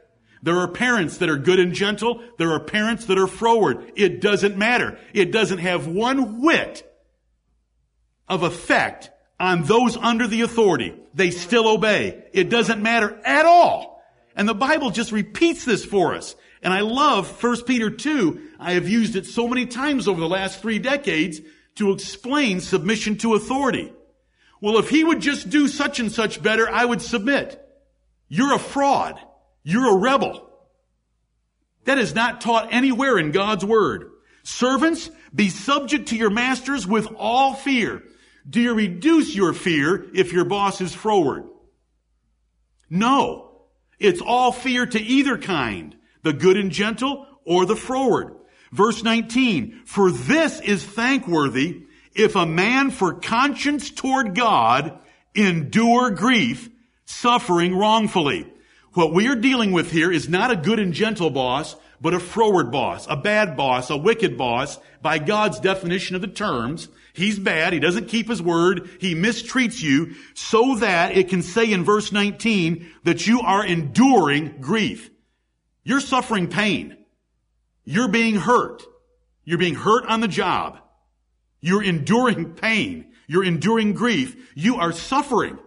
[0.42, 2.22] There are parents that are good and gentle.
[2.38, 3.92] There are parents that are froward.
[3.96, 4.98] It doesn't matter.
[5.12, 6.90] It doesn't have one whit
[8.28, 10.94] of effect on those under the authority.
[11.14, 12.26] They still obey.
[12.32, 13.95] It doesn't matter at all.
[14.36, 16.36] And the Bible just repeats this for us.
[16.62, 18.42] And I love 1 Peter 2.
[18.60, 21.40] I have used it so many times over the last three decades
[21.76, 23.94] to explain submission to authority.
[24.62, 27.62] Well, if he would just do such and such better, I would submit.
[28.28, 29.20] You're a fraud.
[29.64, 30.50] You're a rebel.
[31.86, 34.12] That is not taught anywhere in God's word.
[34.44, 38.04] Servants, be subject to your masters with all fear.
[38.48, 41.46] Do you reduce your fear if your boss is froward?
[42.90, 43.45] No.
[44.00, 48.36] It's all fear to either kind, the good and gentle or the froward.
[48.72, 55.00] Verse 19, for this is thankworthy if a man for conscience toward God
[55.36, 56.70] endure grief,
[57.06, 58.52] suffering wrongfully.
[58.94, 62.20] What we are dealing with here is not a good and gentle boss, but a
[62.20, 66.88] froward boss, a bad boss, a wicked boss, by God's definition of the terms.
[67.16, 67.72] He's bad.
[67.72, 68.90] He doesn't keep his word.
[69.00, 74.58] He mistreats you so that it can say in verse 19 that you are enduring
[74.60, 75.10] grief.
[75.84, 76.98] You're suffering pain.
[77.86, 78.84] You're being hurt.
[79.46, 80.80] You're being hurt on the job.
[81.62, 83.14] You're enduring pain.
[83.28, 84.52] You're enduring grief.
[84.54, 85.58] You are suffering.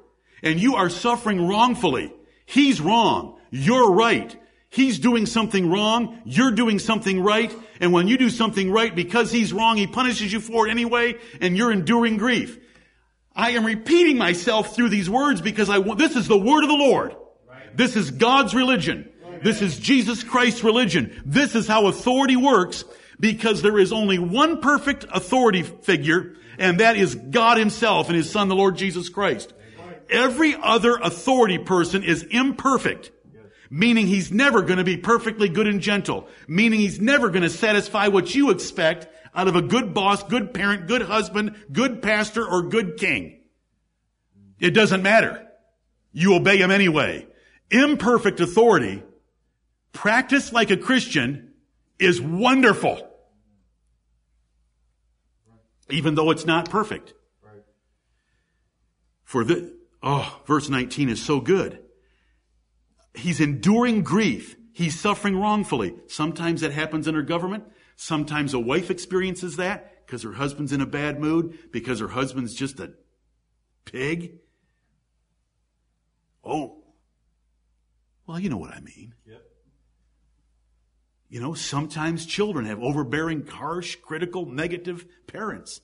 [0.42, 2.12] And you are suffering wrongfully.
[2.44, 3.38] He's wrong.
[3.50, 4.36] You're right.
[4.68, 6.20] He's doing something wrong.
[6.26, 7.54] You're doing something right.
[7.80, 11.16] And when you do something right because he's wrong, he punishes you for it anyway,
[11.40, 12.58] and you're enduring grief.
[13.34, 16.68] I am repeating myself through these words because I want, this is the word of
[16.68, 17.14] the Lord.
[17.74, 19.08] This is God's religion.
[19.42, 21.22] This is Jesus Christ's religion.
[21.24, 22.84] This is how authority works
[23.20, 28.30] because there is only one perfect authority figure and that is God himself and his
[28.30, 29.54] son, the Lord Jesus Christ.
[30.10, 33.12] Every other authority person is imperfect.
[33.70, 36.28] Meaning he's never going to be perfectly good and gentle.
[36.46, 40.54] Meaning he's never going to satisfy what you expect out of a good boss, good
[40.54, 43.40] parent, good husband, good pastor, or good king.
[44.58, 45.46] It doesn't matter.
[46.12, 47.26] You obey him anyway.
[47.70, 49.02] Imperfect authority,
[49.92, 51.52] practiced like a Christian,
[51.98, 53.06] is wonderful.
[55.90, 57.14] Even though it's not perfect.
[59.24, 61.80] For the, oh, verse 19 is so good.
[63.14, 64.56] He's enduring grief.
[64.72, 65.96] He's suffering wrongfully.
[66.06, 67.64] Sometimes that happens in our government.
[67.96, 72.54] Sometimes a wife experiences that because her husband's in a bad mood, because her husband's
[72.54, 72.92] just a
[73.84, 74.38] pig.
[76.44, 76.84] Oh.
[78.26, 79.14] Well, you know what I mean.
[79.26, 79.42] Yep.
[81.28, 85.80] You know, sometimes children have overbearing, harsh, critical, negative parents.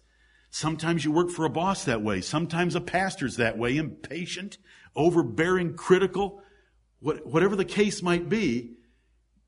[0.51, 2.21] Sometimes you work for a boss that way.
[2.21, 4.57] Sometimes a pastor's that way, impatient,
[4.95, 6.41] overbearing, critical
[7.05, 8.71] whatever the case might be,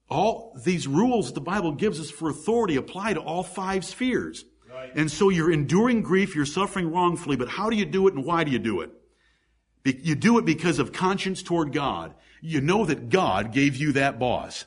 [0.09, 4.45] all these rules the Bible gives us for authority apply to all five spheres.
[4.73, 4.93] Right.
[4.95, 8.25] And so you're enduring grief, you're suffering wrongfully, but how do you do it and
[8.25, 8.91] why do you do it?
[9.85, 12.15] You do it because of conscience toward God.
[12.43, 14.67] You know that God gave you that boss.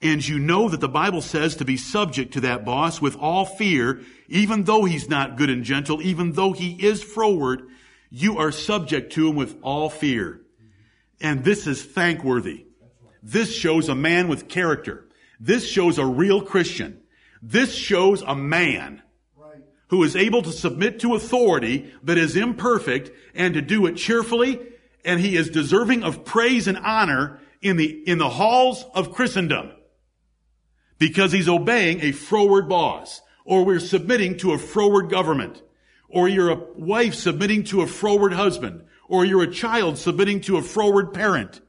[0.00, 3.44] And you know that the Bible says to be subject to that boss with all
[3.44, 7.62] fear, even though he's not good and gentle, even though he is froward,
[8.10, 10.41] you are subject to him with all fear.
[11.22, 12.66] And this is thankworthy.
[13.22, 15.08] This shows a man with character.
[15.38, 17.00] This shows a real Christian.
[17.40, 19.02] This shows a man
[19.88, 24.60] who is able to submit to authority that is imperfect and to do it cheerfully.
[25.04, 29.70] And he is deserving of praise and honor in the, in the halls of Christendom
[30.98, 35.62] because he's obeying a froward boss or we're submitting to a froward government
[36.08, 40.56] or you're a wife submitting to a froward husband or you're a child submitting to
[40.56, 41.60] a froward parent.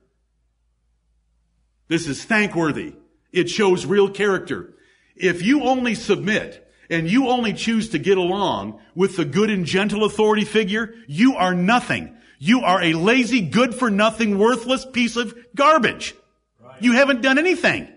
[1.88, 2.96] This is thankworthy.
[3.32, 4.74] It shows real character.
[5.16, 9.66] If you only submit and you only choose to get along with the good and
[9.66, 12.16] gentle authority figure, you are nothing.
[12.40, 16.14] You are a lazy, good for nothing, worthless piece of garbage.
[16.62, 16.82] Right.
[16.82, 17.88] You haven't done anything.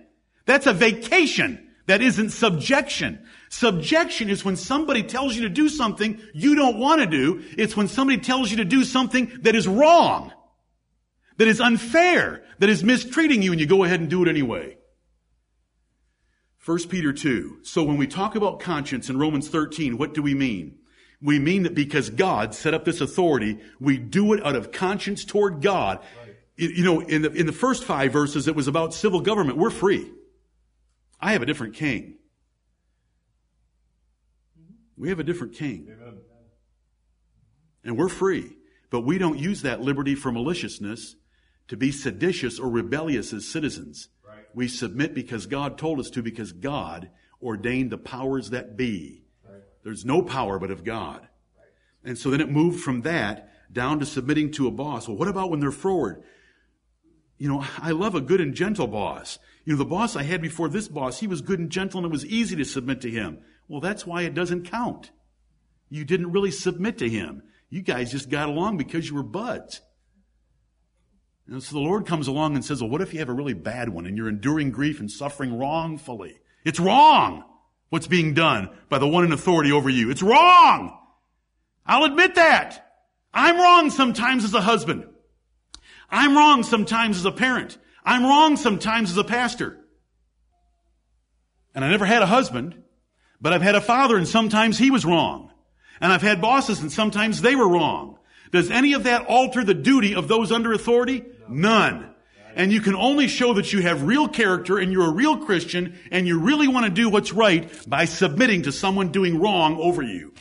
[0.44, 1.68] That's a vacation.
[1.86, 3.26] That isn't subjection.
[3.48, 7.44] Subjection is when somebody tells you to do something you don't want to do.
[7.56, 10.32] It's when somebody tells you to do something that is wrong,
[11.36, 14.76] that is unfair, that is mistreating you, and you go ahead and do it anyway.
[16.64, 17.58] 1 Peter 2.
[17.62, 20.78] So when we talk about conscience in Romans 13, what do we mean?
[21.22, 25.24] We mean that because God set up this authority, we do it out of conscience
[25.24, 26.00] toward God.
[26.18, 26.34] Right.
[26.56, 29.58] You know, in the, in the first five verses, it was about civil government.
[29.58, 30.10] We're free.
[31.20, 32.16] I have a different king.
[34.96, 35.88] We have a different king.
[35.92, 36.18] Amen.
[37.84, 38.56] And we're free.
[38.90, 41.16] But we don't use that liberty for maliciousness
[41.68, 44.08] to be seditious or rebellious as citizens.
[44.26, 44.44] Right.
[44.54, 47.10] We submit because God told us to, because God
[47.42, 49.24] ordained the powers that be.
[49.44, 49.62] Right.
[49.84, 51.20] There's no power but of God.
[51.20, 51.68] Right.
[52.04, 55.08] And so then it moved from that down to submitting to a boss.
[55.08, 56.22] Well, what about when they're froward?
[57.38, 59.38] You know, I love a good and gentle boss.
[59.64, 62.06] You know, the boss I had before this boss, he was good and gentle and
[62.06, 63.40] it was easy to submit to him.
[63.68, 65.10] Well, that's why it doesn't count.
[65.88, 67.42] You didn't really submit to him.
[67.68, 69.80] You guys just got along because you were buds.
[71.48, 73.54] And so the Lord comes along and says, well, what if you have a really
[73.54, 76.38] bad one and you're enduring grief and suffering wrongfully?
[76.64, 77.44] It's wrong
[77.88, 80.10] what's being done by the one in authority over you.
[80.10, 80.98] It's wrong.
[81.84, 82.84] I'll admit that.
[83.32, 85.06] I'm wrong sometimes as a husband.
[86.10, 87.78] I'm wrong sometimes as a parent.
[88.04, 89.78] I'm wrong sometimes as a pastor.
[91.74, 92.82] And I never had a husband,
[93.40, 95.50] but I've had a father and sometimes he was wrong.
[96.00, 98.18] And I've had bosses and sometimes they were wrong.
[98.52, 101.24] Does any of that alter the duty of those under authority?
[101.48, 102.14] None.
[102.54, 105.98] And you can only show that you have real character and you're a real Christian
[106.10, 110.02] and you really want to do what's right by submitting to someone doing wrong over
[110.02, 110.32] you.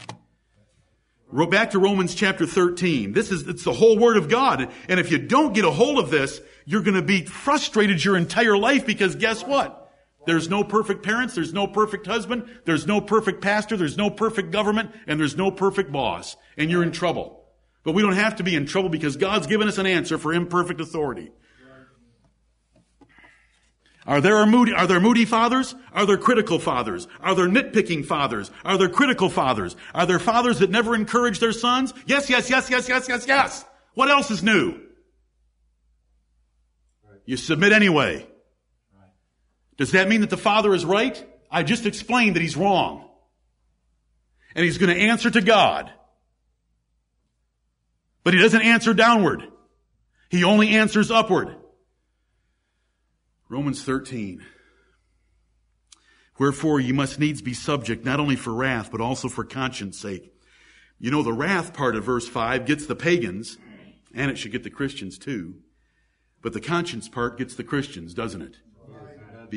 [1.36, 3.12] Go back to Romans chapter 13.
[3.12, 4.72] This is, it's the whole word of God.
[4.88, 8.16] And if you don't get a hold of this, you're going to be frustrated your
[8.16, 9.85] entire life because guess what?
[10.26, 14.52] There's no perfect parents, there's no perfect husband, there's no perfect pastor, there's no perfect
[14.52, 16.36] government, and there's no perfect boss.
[16.58, 17.46] And you're in trouble.
[17.84, 20.34] But we don't have to be in trouble because God's given us an answer for
[20.34, 21.32] imperfect authority.
[24.08, 25.74] Are there moody, are there moody fathers?
[25.92, 27.08] Are there critical fathers?
[27.22, 28.52] Are there nitpicking fathers?
[28.64, 29.76] Are there critical fathers?
[29.96, 31.92] Are there fathers that never encourage their sons?
[32.06, 33.66] Yes, yes, yes, yes, yes, yes, yes.
[33.96, 34.80] What else is new?
[37.26, 38.28] You submit anyway.
[39.78, 41.24] Does that mean that the father is right?
[41.52, 43.10] I just explained that he's wrong.
[44.56, 45.92] And he's going to answer to God.
[48.24, 49.44] But he doesn't answer downward.
[50.30, 51.56] He only answers upward.
[53.50, 54.44] Romans 13.
[56.38, 60.34] Wherefore you must needs be subject not only for wrath, but also for conscience sake.
[61.00, 63.58] You know, the wrath part of verse 5 gets the pagans,
[64.14, 65.56] and it should get the Christians too.
[66.42, 68.58] But the conscience part gets the Christians, doesn't it?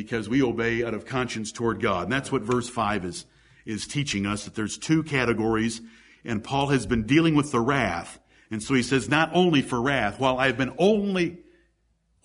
[0.02, 2.04] Because we obey out of conscience toward God.
[2.04, 3.26] And that's what verse 5 is,
[3.66, 5.80] is teaching us, that there's two categories,
[6.24, 8.18] and Paul has been dealing with the wrath.
[8.50, 11.38] And so he says, not only for wrath, while I've been only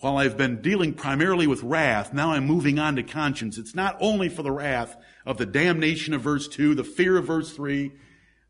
[0.00, 3.56] while I've been dealing primarily with wrath, now I'm moving on to conscience.
[3.56, 7.26] It's not only for the wrath of the damnation of verse 2, the fear of
[7.26, 7.90] verse 3,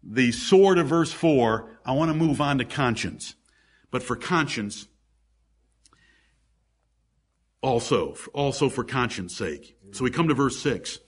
[0.03, 1.79] the sword of verse 4.
[1.87, 3.37] I want to move on to conscience.
[3.93, 4.89] But for conscience,
[7.65, 9.77] also, also for conscience sake.
[9.93, 10.99] So we come to verse 6,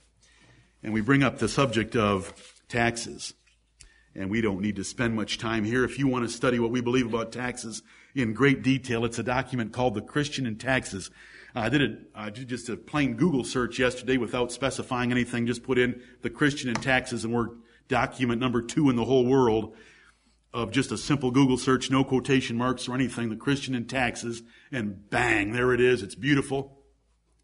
[0.83, 2.33] and we bring up the subject of
[2.69, 3.35] taxes.
[4.15, 5.85] And we don't need to spend much time here.
[5.85, 7.83] If you want to study what we believe about taxes,
[8.15, 9.05] in great detail.
[9.05, 11.11] It's a document called The Christian and Taxes.
[11.55, 15.47] I did, a, I did just a plain Google search yesterday without specifying anything.
[15.47, 17.49] Just put in The Christian and Taxes and we're
[17.89, 19.77] document number two in the whole world
[20.57, 23.29] of just a simple Google search, no quotation marks or anything.
[23.29, 24.43] The Christian and Taxes
[24.73, 26.03] and bang, there it is.
[26.03, 26.79] It's beautiful.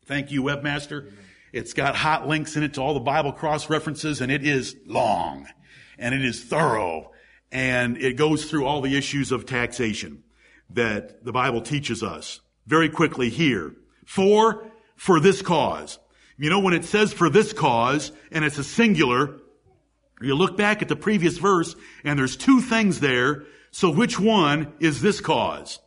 [0.07, 1.13] Thank you, webmaster.
[1.53, 4.77] It's got hot links in it to all the Bible cross references and it is
[4.87, 5.47] long
[5.99, 7.13] and it is thorough
[7.53, 10.23] and it goes through all the issues of taxation
[10.71, 13.75] that the Bible teaches us very quickly here.
[14.07, 15.99] For, for this cause.
[16.39, 19.39] You know, when it says for this cause, and it's a singular,
[20.25, 23.45] you look back at the previous verse, and there's two things there.
[23.70, 25.79] So which one is this cause?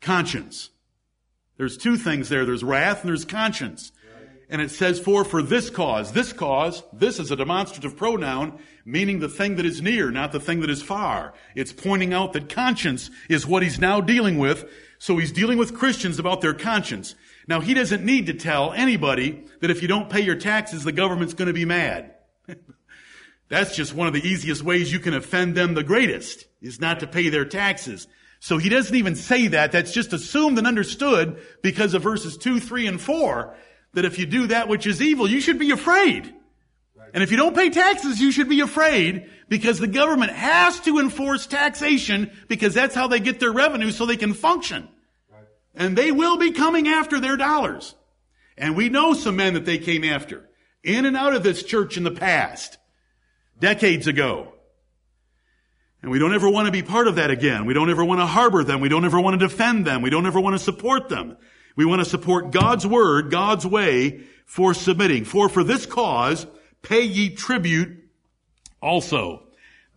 [0.00, 0.70] Conscience.
[1.56, 2.44] There's two things there.
[2.44, 3.92] There's wrath and there's conscience.
[4.48, 6.12] And it says for, for this cause.
[6.12, 10.40] This cause, this is a demonstrative pronoun, meaning the thing that is near, not the
[10.40, 11.32] thing that is far.
[11.54, 14.68] It's pointing out that conscience is what he's now dealing with.
[14.98, 17.14] So he's dealing with Christians about their conscience.
[17.48, 20.92] Now he doesn't need to tell anybody that if you don't pay your taxes, the
[20.92, 22.14] government's going to be mad.
[23.48, 27.00] That's just one of the easiest ways you can offend them the greatest, is not
[27.00, 28.06] to pay their taxes.
[28.40, 29.72] So he doesn't even say that.
[29.72, 33.54] That's just assumed and understood because of verses 2, 3, and 4
[33.94, 36.34] that if you do that which is evil, you should be afraid.
[37.14, 40.98] And if you don't pay taxes, you should be afraid because the government has to
[40.98, 44.88] enforce taxation because that's how they get their revenue so they can function.
[45.74, 47.94] And they will be coming after their dollars.
[48.58, 50.48] And we know some men that they came after
[50.82, 52.78] in and out of this church in the past,
[53.58, 54.52] decades ago.
[56.02, 57.64] And we don't ever want to be part of that again.
[57.64, 58.80] We don't ever want to harbor them.
[58.80, 60.02] We don't ever want to defend them.
[60.02, 61.36] We don't ever want to support them.
[61.76, 65.24] We want to support God's word, God's way for submitting.
[65.24, 66.46] For for this cause,
[66.82, 67.96] pay ye tribute
[68.82, 69.44] also.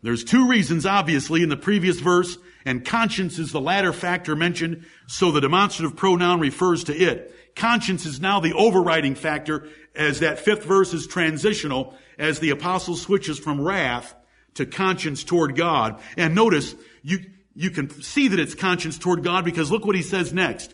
[0.03, 4.85] There's two reasons, obviously, in the previous verse, and conscience is the latter factor mentioned,
[5.07, 7.33] so the demonstrative pronoun refers to it.
[7.55, 12.95] Conscience is now the overriding factor as that fifth verse is transitional as the apostle
[12.95, 14.15] switches from wrath
[14.55, 16.01] to conscience toward God.
[16.17, 17.19] And notice, you,
[17.53, 20.73] you can see that it's conscience toward God because look what he says next.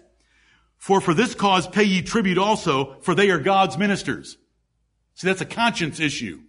[0.78, 4.38] For for this cause pay ye tribute also, for they are God's ministers.
[5.14, 6.42] See, that's a conscience issue.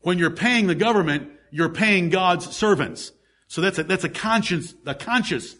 [0.00, 3.12] When you're paying the government, you're paying God's servants.
[3.54, 5.54] So that's a, that's a conscience, a conscious,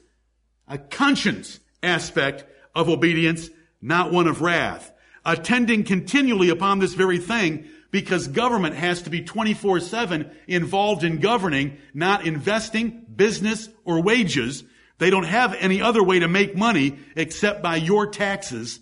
[0.66, 4.90] a conscience aspect of obedience, not one of wrath.
[5.24, 11.76] Attending continually upon this very thing because government has to be 24-7 involved in governing,
[11.94, 14.64] not investing, business, or wages.
[14.98, 18.80] They don't have any other way to make money except by your taxes.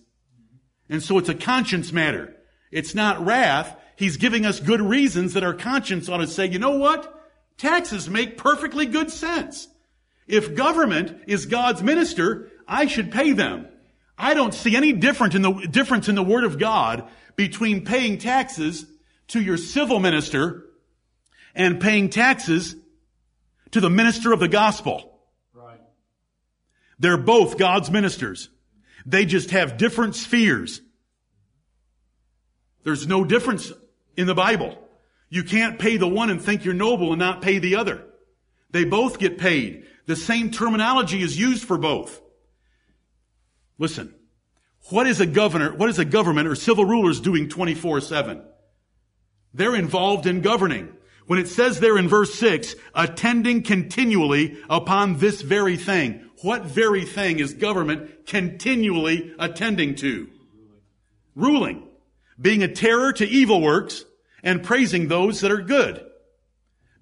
[0.89, 2.35] And so it's a conscience matter.
[2.71, 3.79] It's not wrath.
[3.95, 7.19] He's giving us good reasons that our conscience ought to say, you know what?
[7.63, 9.69] Taxes make perfectly good sense.
[10.27, 13.69] If government is God's minister, I should pay them.
[14.19, 18.19] I don't see any difference in the, difference in the Word of God between paying
[18.19, 18.85] taxes
[19.29, 20.65] to your civil minister
[21.55, 22.75] and paying taxes
[23.71, 25.21] to the minister of the gospel.
[26.99, 28.49] They're both God's ministers.
[29.07, 30.81] They just have different spheres.
[32.83, 33.73] There's no difference
[34.17, 34.77] in the Bible.
[35.33, 38.05] You can't pay the one and think you're noble and not pay the other.
[38.71, 39.87] They both get paid.
[40.05, 42.21] The same terminology is used for both.
[43.79, 44.15] Listen,
[44.91, 48.45] what is a governor, what is a government or civil rulers doing 24-7?
[49.55, 50.93] They're involved in governing.
[51.27, 57.07] When it says there in verse 6, attending continually upon this very thing, what very
[57.07, 60.29] thing is government continually attending to?
[61.35, 61.89] Ruling.
[62.39, 64.05] Being a terror to evil works
[64.43, 66.05] and praising those that are good.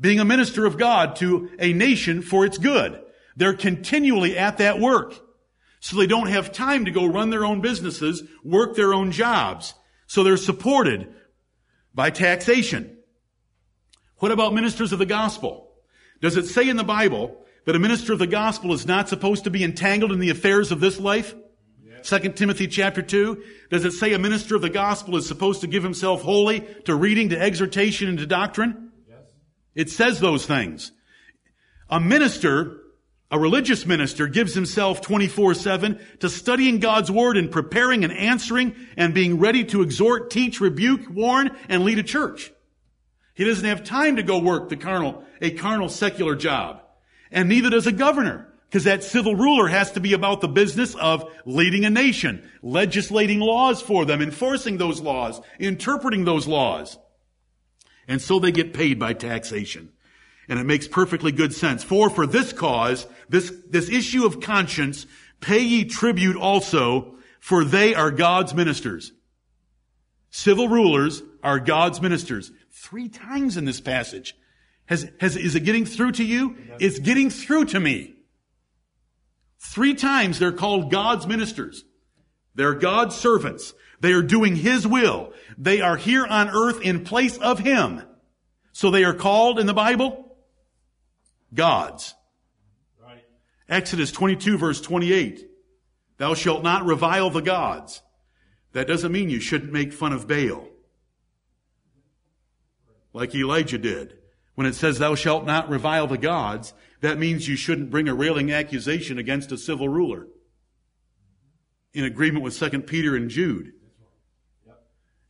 [0.00, 3.02] Being a minister of God to a nation for its good.
[3.36, 5.14] They're continually at that work.
[5.80, 9.74] So they don't have time to go run their own businesses, work their own jobs.
[10.06, 11.14] So they're supported
[11.94, 12.98] by taxation.
[14.18, 15.72] What about ministers of the gospel?
[16.20, 19.44] Does it say in the Bible that a minister of the gospel is not supposed
[19.44, 21.34] to be entangled in the affairs of this life?
[22.02, 23.42] Second Timothy chapter 2.
[23.70, 26.94] Does it say a minister of the gospel is supposed to give himself wholly to
[26.94, 28.92] reading, to exhortation, and to doctrine?
[29.08, 29.18] Yes.
[29.74, 30.92] It says those things.
[31.88, 32.80] A minister,
[33.30, 39.14] a religious minister, gives himself 24-7 to studying God's word and preparing and answering and
[39.14, 42.52] being ready to exhort, teach, rebuke, warn, and lead a church.
[43.34, 46.82] He doesn't have time to go work the carnal, a carnal secular job.
[47.30, 48.49] And neither does a governor.
[48.70, 53.40] Because that civil ruler has to be about the business of leading a nation, legislating
[53.40, 56.96] laws for them, enforcing those laws, interpreting those laws.
[58.06, 59.88] And so they get paid by taxation.
[60.48, 61.82] And it makes perfectly good sense.
[61.82, 65.04] For for this cause, this, this issue of conscience,
[65.40, 69.10] pay ye tribute also, for they are God's ministers.
[70.30, 72.52] Civil rulers are God's ministers.
[72.70, 74.36] Three times in this passage.
[74.86, 76.56] Has, has, is it getting through to you?
[76.78, 78.14] It's getting through to me.
[79.60, 81.84] Three times they're called God's ministers.
[82.54, 83.74] They're God's servants.
[84.00, 85.32] They are doing His will.
[85.58, 88.02] They are here on earth in place of Him.
[88.72, 90.34] So they are called in the Bible
[91.52, 92.14] God's.
[93.02, 93.22] Right.
[93.68, 95.46] Exodus 22 verse 28.
[96.16, 98.02] Thou shalt not revile the gods.
[98.72, 100.68] That doesn't mean you shouldn't make fun of Baal.
[103.12, 104.16] Like Elijah did.
[104.54, 108.14] When it says thou shalt not revile the gods, that means you shouldn't bring a
[108.14, 110.26] railing accusation against a civil ruler.
[111.92, 113.72] In agreement with 2 Peter and Jude.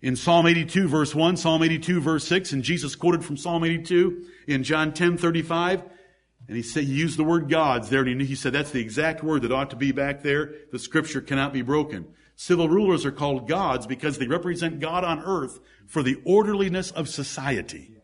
[0.02, 4.24] In Psalm 82 verse 1, Psalm 82 verse 6, and Jesus quoted from Psalm 82
[4.46, 5.82] in John 10 35,
[6.48, 9.22] and he said, he used the word gods there, and he said that's the exact
[9.22, 10.52] word that ought to be back there.
[10.72, 12.06] The scripture cannot be broken.
[12.34, 17.08] Civil rulers are called gods because they represent God on earth for the orderliness of
[17.08, 17.94] society.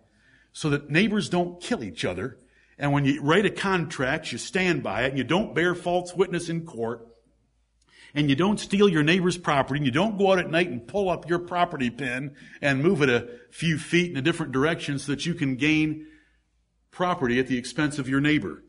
[0.53, 2.39] So that neighbors don't kill each other
[2.79, 6.14] and when you write a contract, you stand by it and you don't bear false
[6.14, 7.07] witness in court
[8.14, 10.87] and you don't steal your neighbor's property and you don't go out at night and
[10.87, 14.99] pull up your property pin and move it a few feet in a different direction
[14.99, 16.07] so that you can gain
[16.91, 18.62] property at the expense of your neighbor.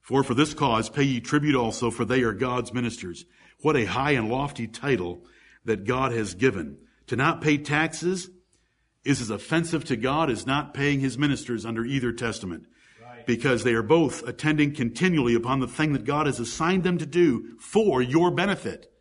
[0.00, 3.24] For for this cause pay ye tribute also, for they are God's ministers.
[3.60, 5.24] What a high and lofty title
[5.64, 6.78] that God has given.
[7.08, 8.30] To not pay taxes
[9.06, 12.66] is as offensive to God as not paying his ministers under either testament.
[13.26, 17.06] Because they are both attending continually upon the thing that God has assigned them to
[17.06, 18.92] do for your benefit.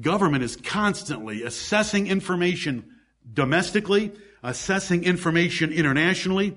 [0.00, 2.84] Government is constantly assessing information
[3.32, 6.56] domestically, assessing information internationally,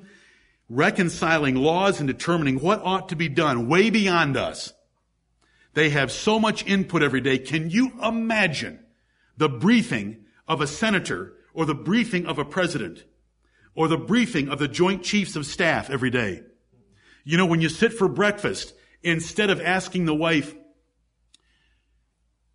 [0.69, 4.73] reconciling laws and determining what ought to be done way beyond us.
[5.73, 7.37] They have so much input every day.
[7.37, 8.79] Can you imagine
[9.37, 13.05] the briefing of a senator or the briefing of a president
[13.75, 16.41] or the briefing of the joint chiefs of staff every day.
[17.23, 20.55] You know, when you sit for breakfast, instead of asking the wife,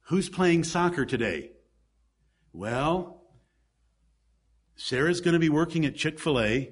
[0.02, 1.52] who's playing soccer today?
[2.52, 3.22] Well,
[4.76, 6.70] Sarah's going to be working at Chick-fil-A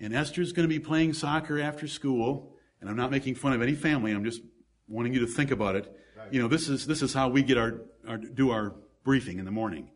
[0.00, 2.56] and Esther's going to be playing soccer after school.
[2.80, 4.10] And I'm not making fun of any family.
[4.10, 4.40] I'm just
[4.88, 5.96] wanting you to think about it.
[6.30, 8.74] You know, this is, this is how we get our, our do our
[9.04, 9.90] briefing in the morning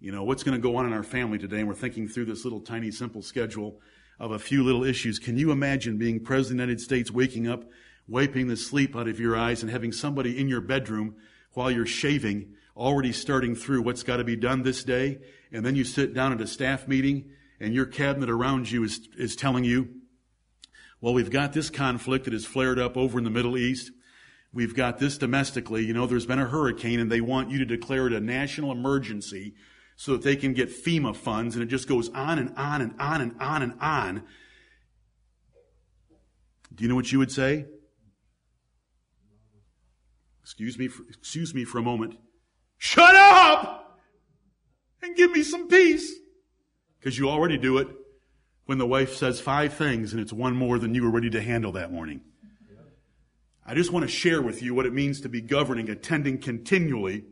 [0.00, 1.58] you know, what's going to go on in our family today?
[1.58, 3.80] And we're thinking through this little tiny simple schedule
[4.18, 5.18] of a few little issues.
[5.18, 7.64] Can you imagine being President of the United States, waking up,
[8.08, 11.16] wiping the sleep out of your eyes and having somebody in your bedroom
[11.52, 15.18] while you're shaving, already starting through what's got to be done this day?
[15.50, 19.08] And then you sit down at a staff meeting and your cabinet around you is,
[19.16, 19.88] is telling you,
[21.00, 23.92] well, we've got this conflict that has flared up over in the Middle East.
[24.52, 25.84] We've got this domestically.
[25.84, 28.72] You know, there's been a hurricane and they want you to declare it a national
[28.72, 29.54] emergency
[29.96, 32.94] so that they can get FEMA funds, and it just goes on and on and
[32.98, 34.22] on and on and on.
[36.74, 37.66] Do you know what you would say?
[40.46, 42.16] excuse me, for, excuse me for a moment,
[42.78, 43.98] shut up
[45.02, 46.14] and give me some peace.
[47.00, 47.88] Because you already do it
[48.64, 51.42] when the wife says five things and it's one more than you were ready to
[51.42, 52.20] handle that morning.
[53.66, 57.24] I just want to share with you what it means to be governing, attending continually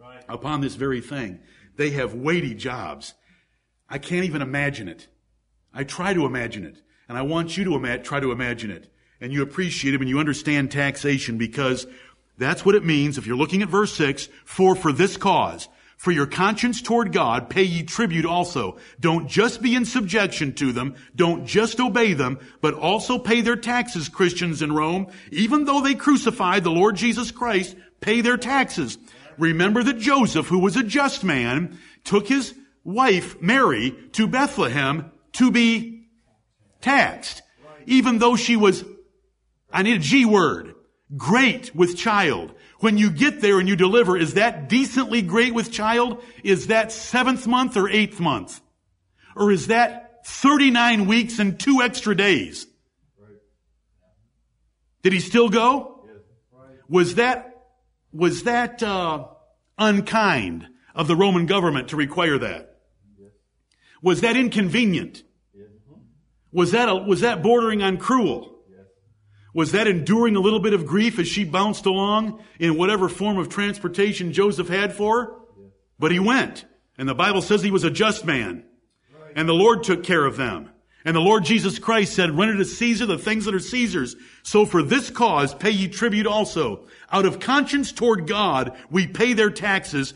[0.00, 0.24] right.
[0.26, 1.40] upon this very thing.
[1.76, 3.14] They have weighty jobs.
[3.88, 5.08] I can't even imagine it.
[5.72, 6.80] I try to imagine it.
[7.08, 8.92] And I want you to ima- try to imagine it.
[9.20, 11.86] And you appreciate it and you understand taxation because
[12.38, 15.68] that's what it means if you're looking at verse 6, for for this cause.
[15.96, 18.78] For your conscience toward God, pay ye tribute also.
[18.98, 20.96] Don't just be in subjection to them.
[21.14, 25.06] Don't just obey them, but also pay their taxes, Christians in Rome.
[25.30, 28.98] Even though they crucified the Lord Jesus Christ, pay their taxes.
[29.38, 32.54] Remember that Joseph, who was a just man, took his
[32.84, 36.06] wife, Mary, to Bethlehem to be
[36.80, 37.42] taxed.
[37.86, 38.84] Even though she was,
[39.72, 40.74] I need a G word,
[41.16, 42.54] great with child.
[42.80, 46.22] When you get there and you deliver, is that decently great with child?
[46.42, 48.60] Is that seventh month or eighth month?
[49.36, 52.66] Or is that 39 weeks and two extra days?
[55.02, 56.04] Did he still go?
[56.88, 57.51] Was that,
[58.12, 59.26] was that, uh,
[59.78, 62.78] unkind of the Roman government to require that?
[64.02, 65.22] Was that inconvenient?
[66.52, 68.52] Was that, a, was that bordering on cruel?
[69.54, 73.38] Was that enduring a little bit of grief as she bounced along in whatever form
[73.38, 75.32] of transportation Joseph had for her?
[75.98, 76.64] But he went.
[76.98, 78.64] And the Bible says he was a just man.
[79.36, 80.70] And the Lord took care of them.
[81.04, 84.16] And the Lord Jesus Christ said, render to Caesar the things that are Caesar's.
[84.42, 86.86] So for this cause pay ye tribute also.
[87.10, 90.14] Out of conscience toward God, we pay their taxes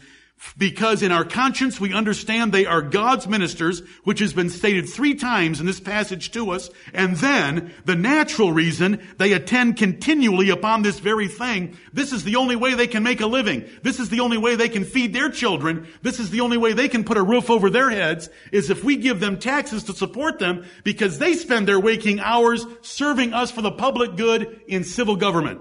[0.56, 5.14] because in our conscience we understand they are God's ministers, which has been stated three
[5.14, 10.82] times in this passage to us, and then the natural reason they attend continually upon
[10.82, 11.76] this very thing.
[11.92, 13.64] This is the only way they can make a living.
[13.82, 15.86] This is the only way they can feed their children.
[16.02, 18.84] This is the only way they can put a roof over their heads, is if
[18.84, 23.50] we give them taxes to support them, because they spend their waking hours serving us
[23.50, 25.60] for the public good in civil government.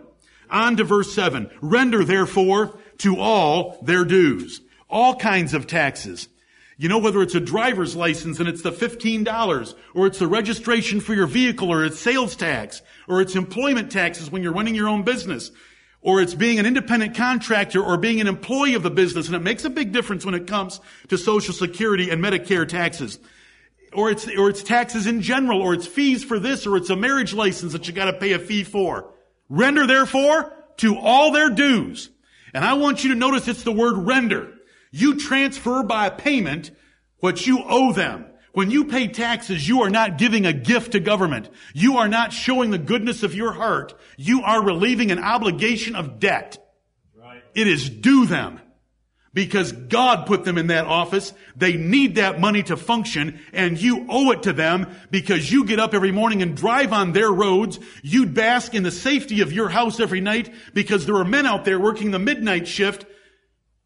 [0.49, 1.49] On to verse 7.
[1.61, 6.28] Render therefore to all their dues all kinds of taxes.
[6.78, 11.00] You know, whether it's a driver's license and it's the $15, or it's the registration
[11.00, 14.90] for your vehicle, or it's sales tax, or it's employment taxes when you're running your
[14.90, 15.52] own business,
[16.02, 19.42] or it's being an independent contractor or being an employee of the business, and it
[19.42, 23.20] makes a big difference when it comes to Social Security and Medicare taxes.
[23.94, 26.96] Or it's, or it's taxes in general, or it's fees for this, or it's a
[26.98, 29.14] marriage license that you gotta pay a fee for.
[29.48, 32.10] Render therefore to all their dues.
[32.54, 34.55] And I want you to notice it's the word render.
[34.92, 36.72] You transfer by payment
[37.20, 38.26] what you owe them.
[38.56, 41.50] When you pay taxes, you are not giving a gift to government.
[41.74, 43.94] You are not showing the goodness of your heart.
[44.16, 46.58] You are relieving an obligation of debt.
[47.14, 47.44] Right.
[47.54, 48.62] It is due them.
[49.34, 51.34] Because God put them in that office.
[51.58, 55.82] They need that money to function and you owe it to them because you get
[55.82, 57.78] up every morning and drive on their roads.
[58.02, 61.66] You bask in the safety of your house every night because there are men out
[61.66, 63.06] there working the midnight shift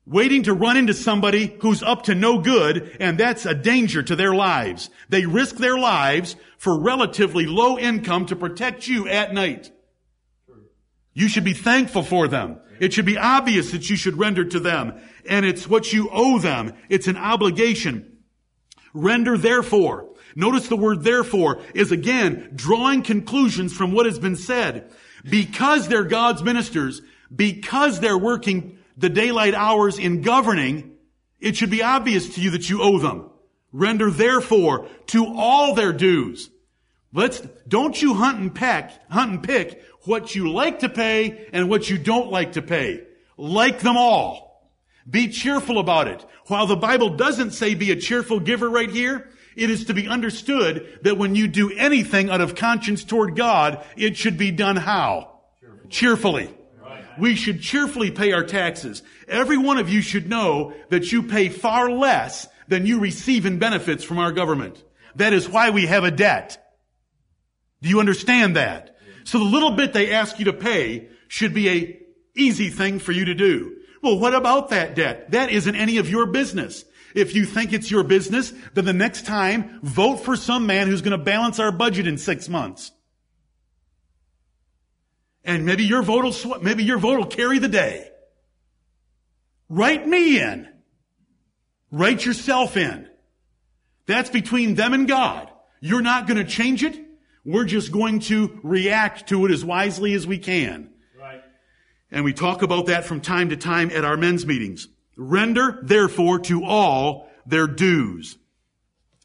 [0.10, 4.16] waiting to run into somebody who's up to no good, and that's a danger to
[4.16, 4.90] their lives.
[5.08, 9.72] They risk their lives for relatively low income to protect you at night.
[11.14, 12.60] You should be thankful for them.
[12.80, 15.00] It should be obvious that you should render to them.
[15.30, 16.74] And it's what you owe them.
[16.90, 18.18] It's an obligation.
[18.94, 20.10] Render therefore.
[20.36, 24.92] Notice the word therefore is again drawing conclusions from what has been said.
[25.30, 27.02] Because they're God's ministers,
[27.36, 30.92] because they're working the daylight hours in governing,
[31.40, 33.30] it should be obvious to you that you owe them.
[33.72, 36.50] Render therefore to all their dues.
[37.14, 41.70] Let's, don't you hunt and peck, hunt and pick what you like to pay and
[41.70, 43.04] what you don't like to pay.
[43.38, 44.70] Like them all.
[45.10, 46.24] Be cheerful about it.
[46.48, 50.08] While the Bible doesn't say be a cheerful giver right here, it is to be
[50.08, 54.76] understood that when you do anything out of conscience toward God, it should be done
[54.76, 55.40] how?
[55.90, 56.54] Cheerfully
[57.20, 59.04] we should cheerfully pay our taxes.
[59.28, 63.60] Every one of you should know that you pay far less than you receive in
[63.60, 64.84] benefits from our government.
[65.16, 66.64] That is why we have a debt.
[67.82, 68.96] Do you understand that?
[69.24, 72.00] So the little bit they ask you to pay should be a
[72.36, 73.78] easy thing for you to do.
[74.02, 75.32] Well, what about that debt?
[75.32, 76.86] That isn't any of your business.
[77.16, 81.02] If you think it's your business, then the next time, vote for some man who's
[81.02, 82.92] going to balance our budget in six months.
[85.44, 88.10] And maybe your vote will, maybe your vote will carry the day.
[89.70, 90.68] Write me in.
[91.92, 93.08] Write yourself in.
[94.06, 95.50] That's between them and God.
[95.80, 97.00] You're not going to change it.
[97.46, 100.90] We're just going to react to it as wisely as we can.
[101.18, 101.42] Right.
[102.12, 104.88] And we talk about that from time to time at our men's meetings.
[105.16, 108.38] Render, therefore, to all their dues.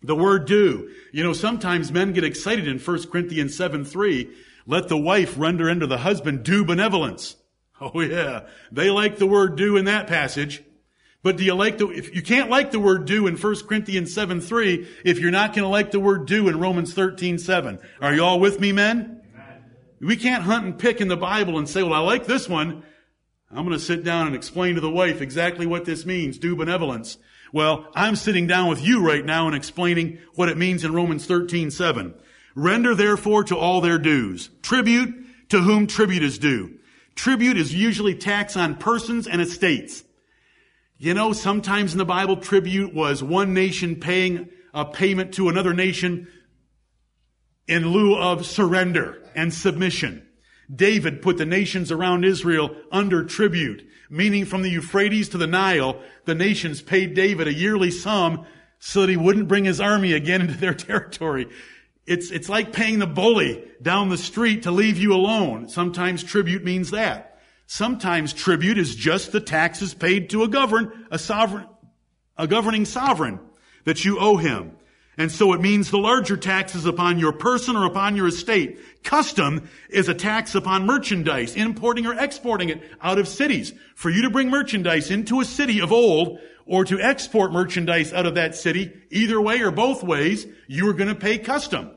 [0.02, 0.90] The word due.
[1.12, 4.30] You know, sometimes men get excited in 1 Corinthians 7 3.
[4.66, 7.36] Let the wife render unto the husband due benevolence.
[7.80, 8.46] Oh yeah.
[8.70, 10.62] They like the word due in that passage.
[11.22, 14.14] But do you like the, if you can't like the word due in 1 Corinthians
[14.14, 17.78] 7 3 if you're not going to like the word due in Romans 13 7.
[18.00, 19.22] Are you all with me, men?
[20.00, 22.82] We can't hunt and pick in the Bible and say, well, I like this one.
[23.50, 26.56] I'm going to sit down and explain to the wife exactly what this means, due
[26.56, 27.16] benevolence.
[27.52, 31.24] Well, I'm sitting down with you right now and explaining what it means in Romans
[31.24, 32.14] 13, 7.
[32.54, 34.50] Render therefore to all their dues.
[34.62, 36.78] Tribute to whom tribute is due.
[37.14, 40.04] Tribute is usually tax on persons and estates.
[40.98, 45.74] You know, sometimes in the Bible, tribute was one nation paying a payment to another
[45.74, 46.28] nation
[47.66, 50.26] in lieu of surrender and submission.
[50.74, 56.00] David put the nations around Israel under tribute, meaning from the Euphrates to the Nile,
[56.24, 58.46] the nations paid David a yearly sum
[58.78, 61.48] so that he wouldn't bring his army again into their territory.
[62.06, 65.68] It's, it's like paying the bully down the street to leave you alone.
[65.68, 67.40] Sometimes tribute means that.
[67.66, 71.66] Sometimes tribute is just the taxes paid to a govern, a sovereign,
[72.36, 73.40] a governing sovereign
[73.84, 74.76] that you owe him.
[75.16, 78.80] And so it means the larger taxes upon your person or upon your estate.
[79.04, 83.72] Custom is a tax upon merchandise, importing or exporting it out of cities.
[83.94, 88.26] For you to bring merchandise into a city of old or to export merchandise out
[88.26, 91.90] of that city, either way or both ways, you are going to pay custom.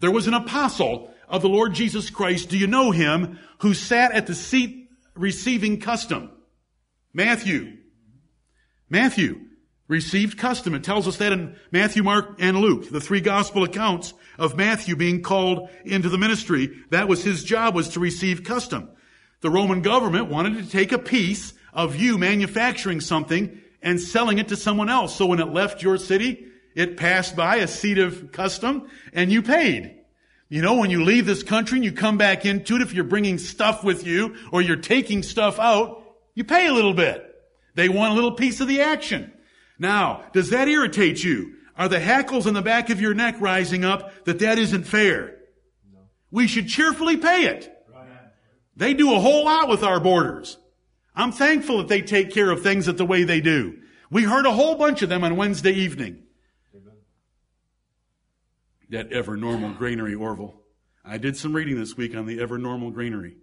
[0.00, 2.48] There was an apostle of the Lord Jesus Christ.
[2.48, 6.30] Do you know him who sat at the seat receiving custom?
[7.12, 7.78] Matthew.
[8.88, 9.40] Matthew
[9.88, 10.74] received custom.
[10.74, 14.96] It tells us that in Matthew, Mark, and Luke, the three gospel accounts of Matthew
[14.96, 16.70] being called into the ministry.
[16.90, 18.90] That was his job, was to receive custom.
[19.40, 24.48] The Roman government wanted to take a piece of you manufacturing something and selling it
[24.48, 25.14] to someone else.
[25.14, 29.42] So when it left your city, it passed by a seat of custom and you
[29.42, 30.00] paid.
[30.48, 33.04] You know, when you leave this country and you come back into it, if you're
[33.04, 36.02] bringing stuff with you or you're taking stuff out,
[36.34, 37.30] you pay a little bit.
[37.74, 39.32] They want a little piece of the action.
[39.78, 41.54] Now, does that irritate you?
[41.76, 45.36] Are the hackles on the back of your neck rising up that that isn't fair?
[45.92, 46.00] No.
[46.30, 47.70] We should cheerfully pay it.
[47.92, 48.06] Right.
[48.76, 50.56] They do a whole lot with our borders.
[51.14, 53.78] I'm thankful that they take care of things that the way they do.
[54.10, 56.22] We heard a whole bunch of them on Wednesday evening.
[56.74, 56.96] Amen.
[58.90, 60.60] That ever normal granary, Orville.
[61.04, 63.36] I did some reading this week on the ever normal granary.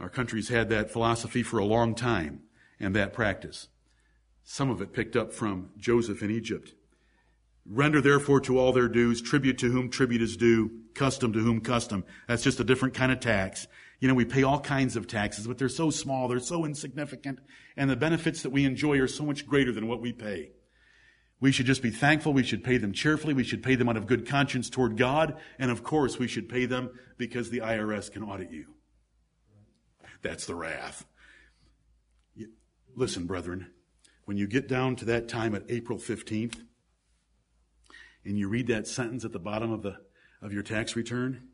[0.00, 2.42] Our country's had that philosophy for a long time
[2.78, 3.68] and that practice.
[4.44, 6.72] Some of it picked up from Joseph in Egypt.
[7.66, 11.60] Render therefore to all their dues, tribute to whom tribute is due, custom to whom
[11.60, 12.04] custom.
[12.26, 13.66] That's just a different kind of tax.
[14.00, 17.40] You know, we pay all kinds of taxes, but they're so small, they're so insignificant,
[17.76, 20.52] and the benefits that we enjoy are so much greater than what we pay.
[21.40, 22.32] We should just be thankful.
[22.32, 23.32] We should pay them cheerfully.
[23.32, 25.36] We should pay them out of good conscience toward God.
[25.58, 28.74] And of course, we should pay them because the IRS can audit you.
[30.20, 31.06] That's the wrath.
[32.96, 33.70] Listen, brethren,
[34.24, 36.60] when you get down to that time at April 15th,
[38.24, 39.96] and you read that sentence at the bottom of the
[40.42, 41.48] of your tax return,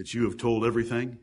[0.00, 1.18] that you have told everything,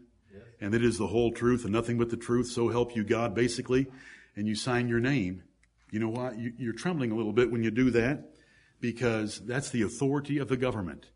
[0.61, 3.34] and it is the whole truth and nothing but the truth, so help you God,
[3.34, 3.88] basically,
[4.36, 5.41] and you sign your name,
[5.89, 6.36] you know what?
[6.38, 8.36] You're trembling a little bit when you do that
[8.80, 11.07] because that's the authority of the government.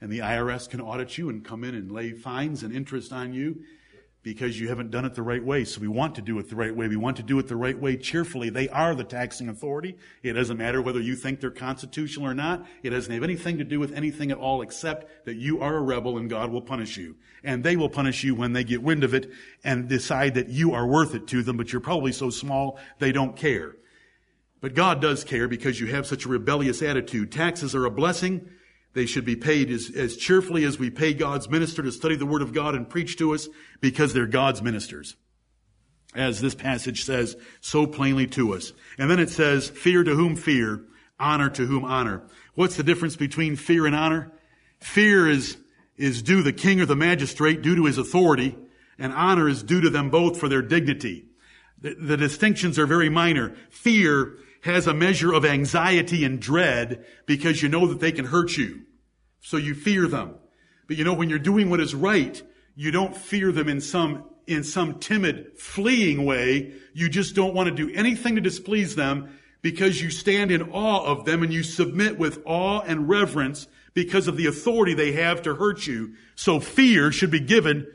[0.00, 3.32] And the IRS can audit you and come in and lay fines and interest on
[3.32, 3.64] you
[4.34, 5.64] because you haven't done it the right way.
[5.64, 6.86] So we want to do it the right way.
[6.86, 8.50] We want to do it the right way cheerfully.
[8.50, 9.96] They are the taxing authority.
[10.22, 12.66] It doesn't matter whether you think they're constitutional or not.
[12.82, 15.80] It doesn't have anything to do with anything at all except that you are a
[15.80, 17.16] rebel and God will punish you.
[17.42, 19.30] And they will punish you when they get wind of it
[19.64, 23.12] and decide that you are worth it to them, but you're probably so small they
[23.12, 23.76] don't care.
[24.60, 27.32] But God does care because you have such a rebellious attitude.
[27.32, 28.50] Taxes are a blessing
[28.98, 32.26] they should be paid as, as cheerfully as we pay God's minister to study the
[32.26, 33.48] Word of God and preach to us
[33.80, 35.14] because they're God's ministers.
[36.16, 38.72] As this passage says so plainly to us.
[38.98, 40.84] And then it says, fear to whom fear,
[41.20, 42.24] honor to whom honor.
[42.56, 44.32] What's the difference between fear and honor?
[44.80, 45.58] Fear is,
[45.96, 48.56] is due the king or the magistrate, due to his authority,
[48.98, 51.26] and honor is due to them both for their dignity.
[51.80, 53.54] The, the distinctions are very minor.
[53.70, 58.56] Fear has a measure of anxiety and dread because you know that they can hurt
[58.56, 58.82] you.
[59.40, 60.34] So you fear them.
[60.86, 62.42] But you know, when you're doing what is right,
[62.74, 66.72] you don't fear them in some, in some timid, fleeing way.
[66.94, 71.04] You just don't want to do anything to displease them because you stand in awe
[71.04, 75.42] of them and you submit with awe and reverence because of the authority they have
[75.42, 76.14] to hurt you.
[76.36, 77.86] So fear should be given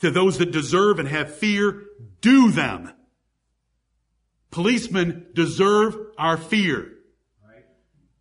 [0.00, 1.82] to those that deserve and have fear.
[2.20, 2.92] Do them.
[4.50, 6.92] Policemen deserve our fear.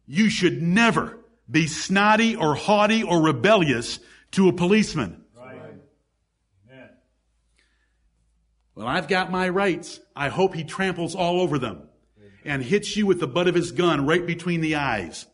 [0.07, 1.19] You should never
[1.49, 3.99] be snotty or haughty or rebellious
[4.31, 5.21] to a policeman.
[8.75, 10.01] Well, I've got my rights.
[10.15, 11.83] I hope he tramples all over them
[12.43, 15.25] and hits you with the butt of his gun right between the eyes.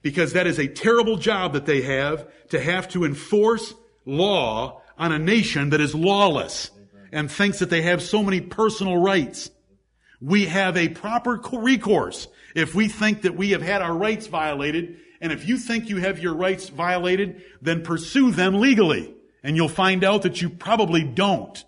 [0.00, 5.12] Because that is a terrible job that they have to have to enforce law on
[5.12, 6.70] a nation that is lawless
[7.12, 9.50] and thinks that they have so many personal rights.
[10.22, 14.98] We have a proper recourse if we think that we have had our rights violated.
[15.20, 19.14] And if you think you have your rights violated, then pursue them legally.
[19.42, 21.64] And you'll find out that you probably don't.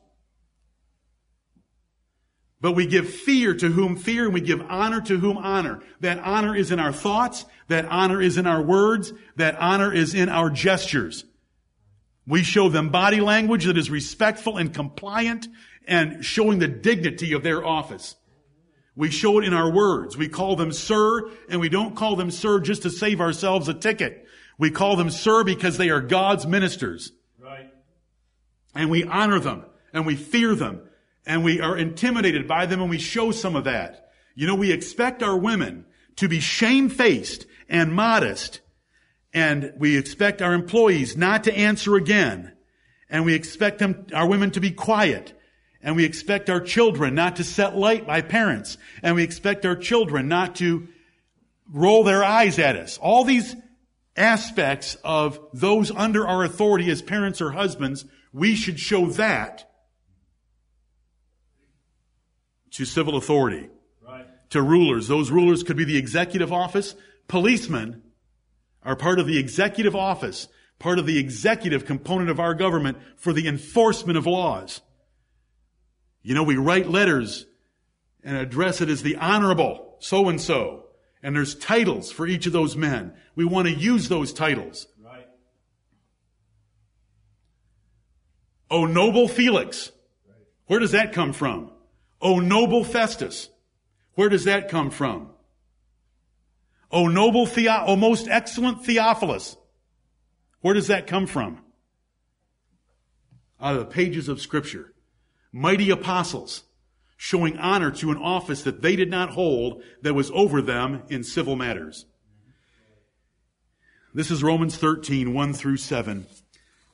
[2.61, 5.83] But we give fear to whom fear and we give honor to whom honor.
[6.01, 7.45] That honor is in our thoughts.
[7.67, 9.13] That honor is in our words.
[9.35, 11.25] That honor is in our gestures.
[12.25, 15.49] We show them body language that is respectful and compliant
[15.87, 18.15] and showing the dignity of their office.
[18.97, 20.17] We show it in our words.
[20.17, 23.75] We call them sir, and we don't call them sir just to save ourselves a
[23.75, 24.27] ticket.
[24.59, 27.13] We call them sir because they are God's ministers.
[27.39, 27.73] Right.
[28.75, 30.83] And we honor them, and we fear them,
[31.27, 34.11] and we are intimidated by them, and we show some of that.
[34.35, 35.87] You know, we expect our women
[36.17, 38.61] to be shamefaced and modest
[39.35, 42.53] and we expect our employees not to answer again.
[43.11, 45.34] And we expect them, our women to be quiet.
[45.85, 48.79] And we expect our children not to set light by parents.
[49.03, 50.89] And we expect our children not to
[51.71, 52.97] roll their eyes at us.
[52.99, 53.55] All these
[54.17, 59.71] aspects of those under our authority as parents or husbands, we should show that
[62.71, 63.69] to civil authority,
[64.03, 64.27] right.
[64.51, 65.07] to rulers.
[65.07, 66.95] Those rulers could be the executive office,
[67.29, 68.03] policemen,
[68.83, 73.35] are part of the executive office, part of the executive component of our government for
[73.35, 74.81] the enforcement of laws.
[76.25, 77.47] You know, we write letters
[78.25, 80.87] and address it as the honorable so and so.
[81.23, 83.13] And there's titles for each of those men.
[83.37, 84.87] We want to use those titles.
[85.03, 85.29] Right.
[88.71, 89.93] O noble Felix.
[90.67, 91.71] Where does that come from?
[92.23, 93.51] O noble Festus.
[94.15, 95.29] Where does that come from?
[96.91, 99.59] O noble Theo, O most excellent Theophilus.
[100.63, 101.61] Where does that come from?
[103.61, 104.94] Out of the pages of scripture.
[105.57, 106.65] Mighty apostles
[107.17, 111.23] showing honor to an office that they did not hold that was over them in
[111.23, 112.07] civil matters.
[114.13, 116.27] This is Romans 13, 1 through 7.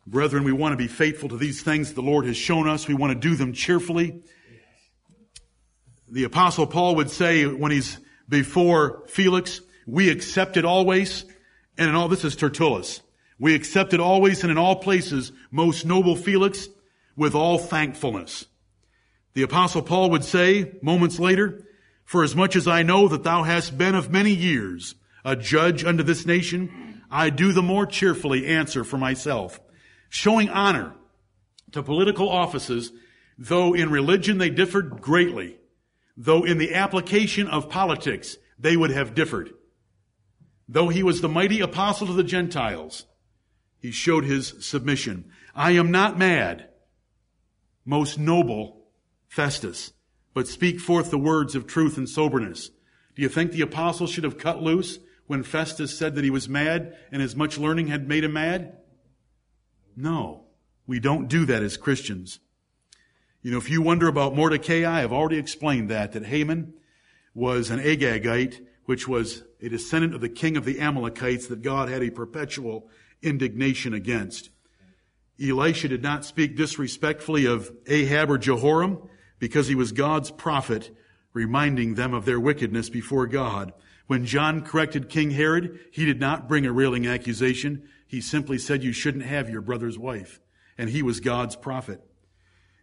[0.06, 2.86] Brethren, we want to be faithful to these things the Lord has shown us.
[2.86, 4.20] We want to do them cheerfully.
[6.10, 7.98] The apostle Paul would say when he's
[8.28, 11.24] before Felix, we accept it always,
[11.78, 13.00] and in all, this is Tertullus.
[13.38, 16.68] We accept it always and in all places, most noble Felix,
[17.16, 18.44] with all thankfulness.
[19.34, 21.66] The apostle Paul would say moments later,
[22.04, 25.84] for as much as I know that thou hast been of many years a judge
[25.84, 29.60] unto this nation, I do the more cheerfully answer for myself,
[30.08, 30.94] showing honor
[31.72, 32.92] to political offices,
[33.38, 35.58] though in religion they differed greatly,
[36.16, 39.50] though in the application of politics they would have differed.
[40.68, 43.06] Though he was the mighty apostle to the Gentiles,
[43.78, 45.30] he showed his submission.
[45.54, 46.68] I am not mad,
[47.84, 48.79] most noble
[49.30, 49.92] Festus,
[50.34, 52.70] but speak forth the words of truth and soberness.
[53.14, 56.48] Do you think the apostle should have cut loose when Festus said that he was
[56.48, 58.76] mad and his much learning had made him mad?
[59.96, 60.46] No,
[60.84, 62.40] we don't do that as Christians.
[63.40, 66.74] You know, if you wonder about Mordecai, I've already explained that, that Haman
[67.32, 71.88] was an Agagite which was a descendant of the king of the Amalekites that God
[71.88, 72.88] had a perpetual
[73.22, 74.50] indignation against.
[75.40, 79.08] Elisha did not speak disrespectfully of Ahab or Jehoram
[79.40, 80.94] because he was God's prophet,
[81.32, 83.72] reminding them of their wickedness before God.
[84.06, 87.88] When John corrected King Herod, he did not bring a railing accusation.
[88.06, 90.40] He simply said, you shouldn't have your brother's wife.
[90.76, 92.00] And he was God's prophet.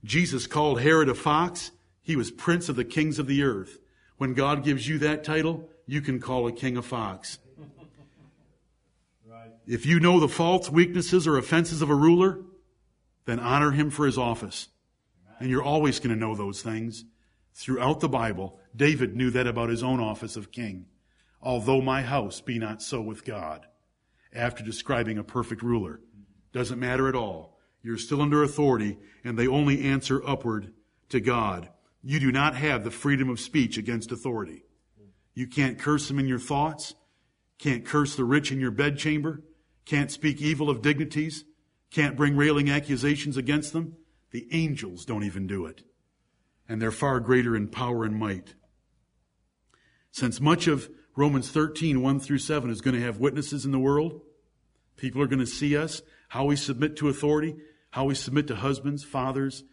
[0.04, 1.72] Jesus called Herod a fox.
[2.02, 3.80] He was prince of the kings of the earth.
[4.18, 7.40] When God gives you that title, you can call a king a fox.
[9.30, 9.52] Right.
[9.68, 12.40] If you know the faults, weaknesses, or offenses of a ruler,
[13.26, 14.70] then honor him for his office.
[15.40, 17.06] And you're always going to know those things.
[17.54, 20.86] Throughout the Bible, David knew that about his own office of king.
[21.42, 23.66] Although my house be not so with God.
[24.34, 26.02] After describing a perfect ruler.
[26.54, 27.60] Doesn't matter at all.
[27.84, 30.74] You're still under authority, and they only answer upward
[31.10, 31.70] to God.
[32.04, 34.64] you do not have the freedom of speech against authority.
[35.34, 36.96] You can't curse them in your thoughts,
[37.60, 39.44] can't curse the rich in your bedchamber,
[39.86, 41.44] can't speak evil of dignities,
[41.92, 43.98] can't bring railing accusations against them.
[44.32, 45.84] The angels don't even do it.
[46.68, 48.56] And they're far greater in power and might.
[50.12, 53.80] Since much of Romans 13, 1 through 7 is going to have witnesses in the
[53.80, 54.22] world,
[54.98, 57.56] people are going to see us, how we submit to authority,
[57.92, 59.64] how we submit to husbands, fathers,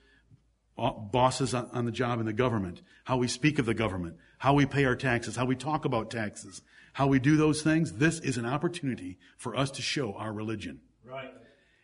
[0.76, 4.66] bosses on the job in the government, how we speak of the government, how we
[4.66, 6.62] pay our taxes, how we talk about taxes,
[6.94, 7.94] how we do those things.
[7.94, 10.80] This is an opportunity for us to show our religion.
[11.05, 11.32] Right.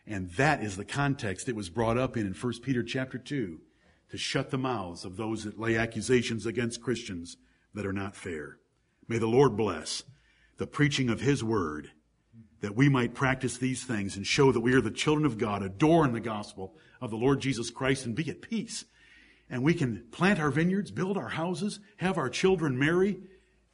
[0.07, 3.59] And that is the context it was brought up in in 1 Peter chapter 2
[4.09, 7.37] to shut the mouths of those that lay accusations against Christians
[7.73, 8.57] that are not fair.
[9.07, 10.03] May the Lord bless
[10.57, 11.91] the preaching of His word
[12.61, 15.63] that we might practice these things and show that we are the children of God,
[15.63, 18.85] adore in the gospel of the Lord Jesus Christ and be at peace.
[19.49, 23.17] And we can plant our vineyards, build our houses, have our children marry,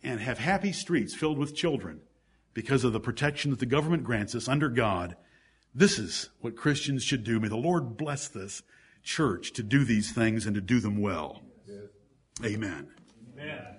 [0.02, 2.00] and have happy streets filled with children
[2.54, 5.16] because of the protection that the government grants us under God.
[5.78, 7.40] This is what Christians should do.
[7.40, 8.64] May the Lord bless this
[9.04, 11.44] church to do these things and to do them well.
[12.44, 12.88] Amen.
[13.36, 13.77] Amen.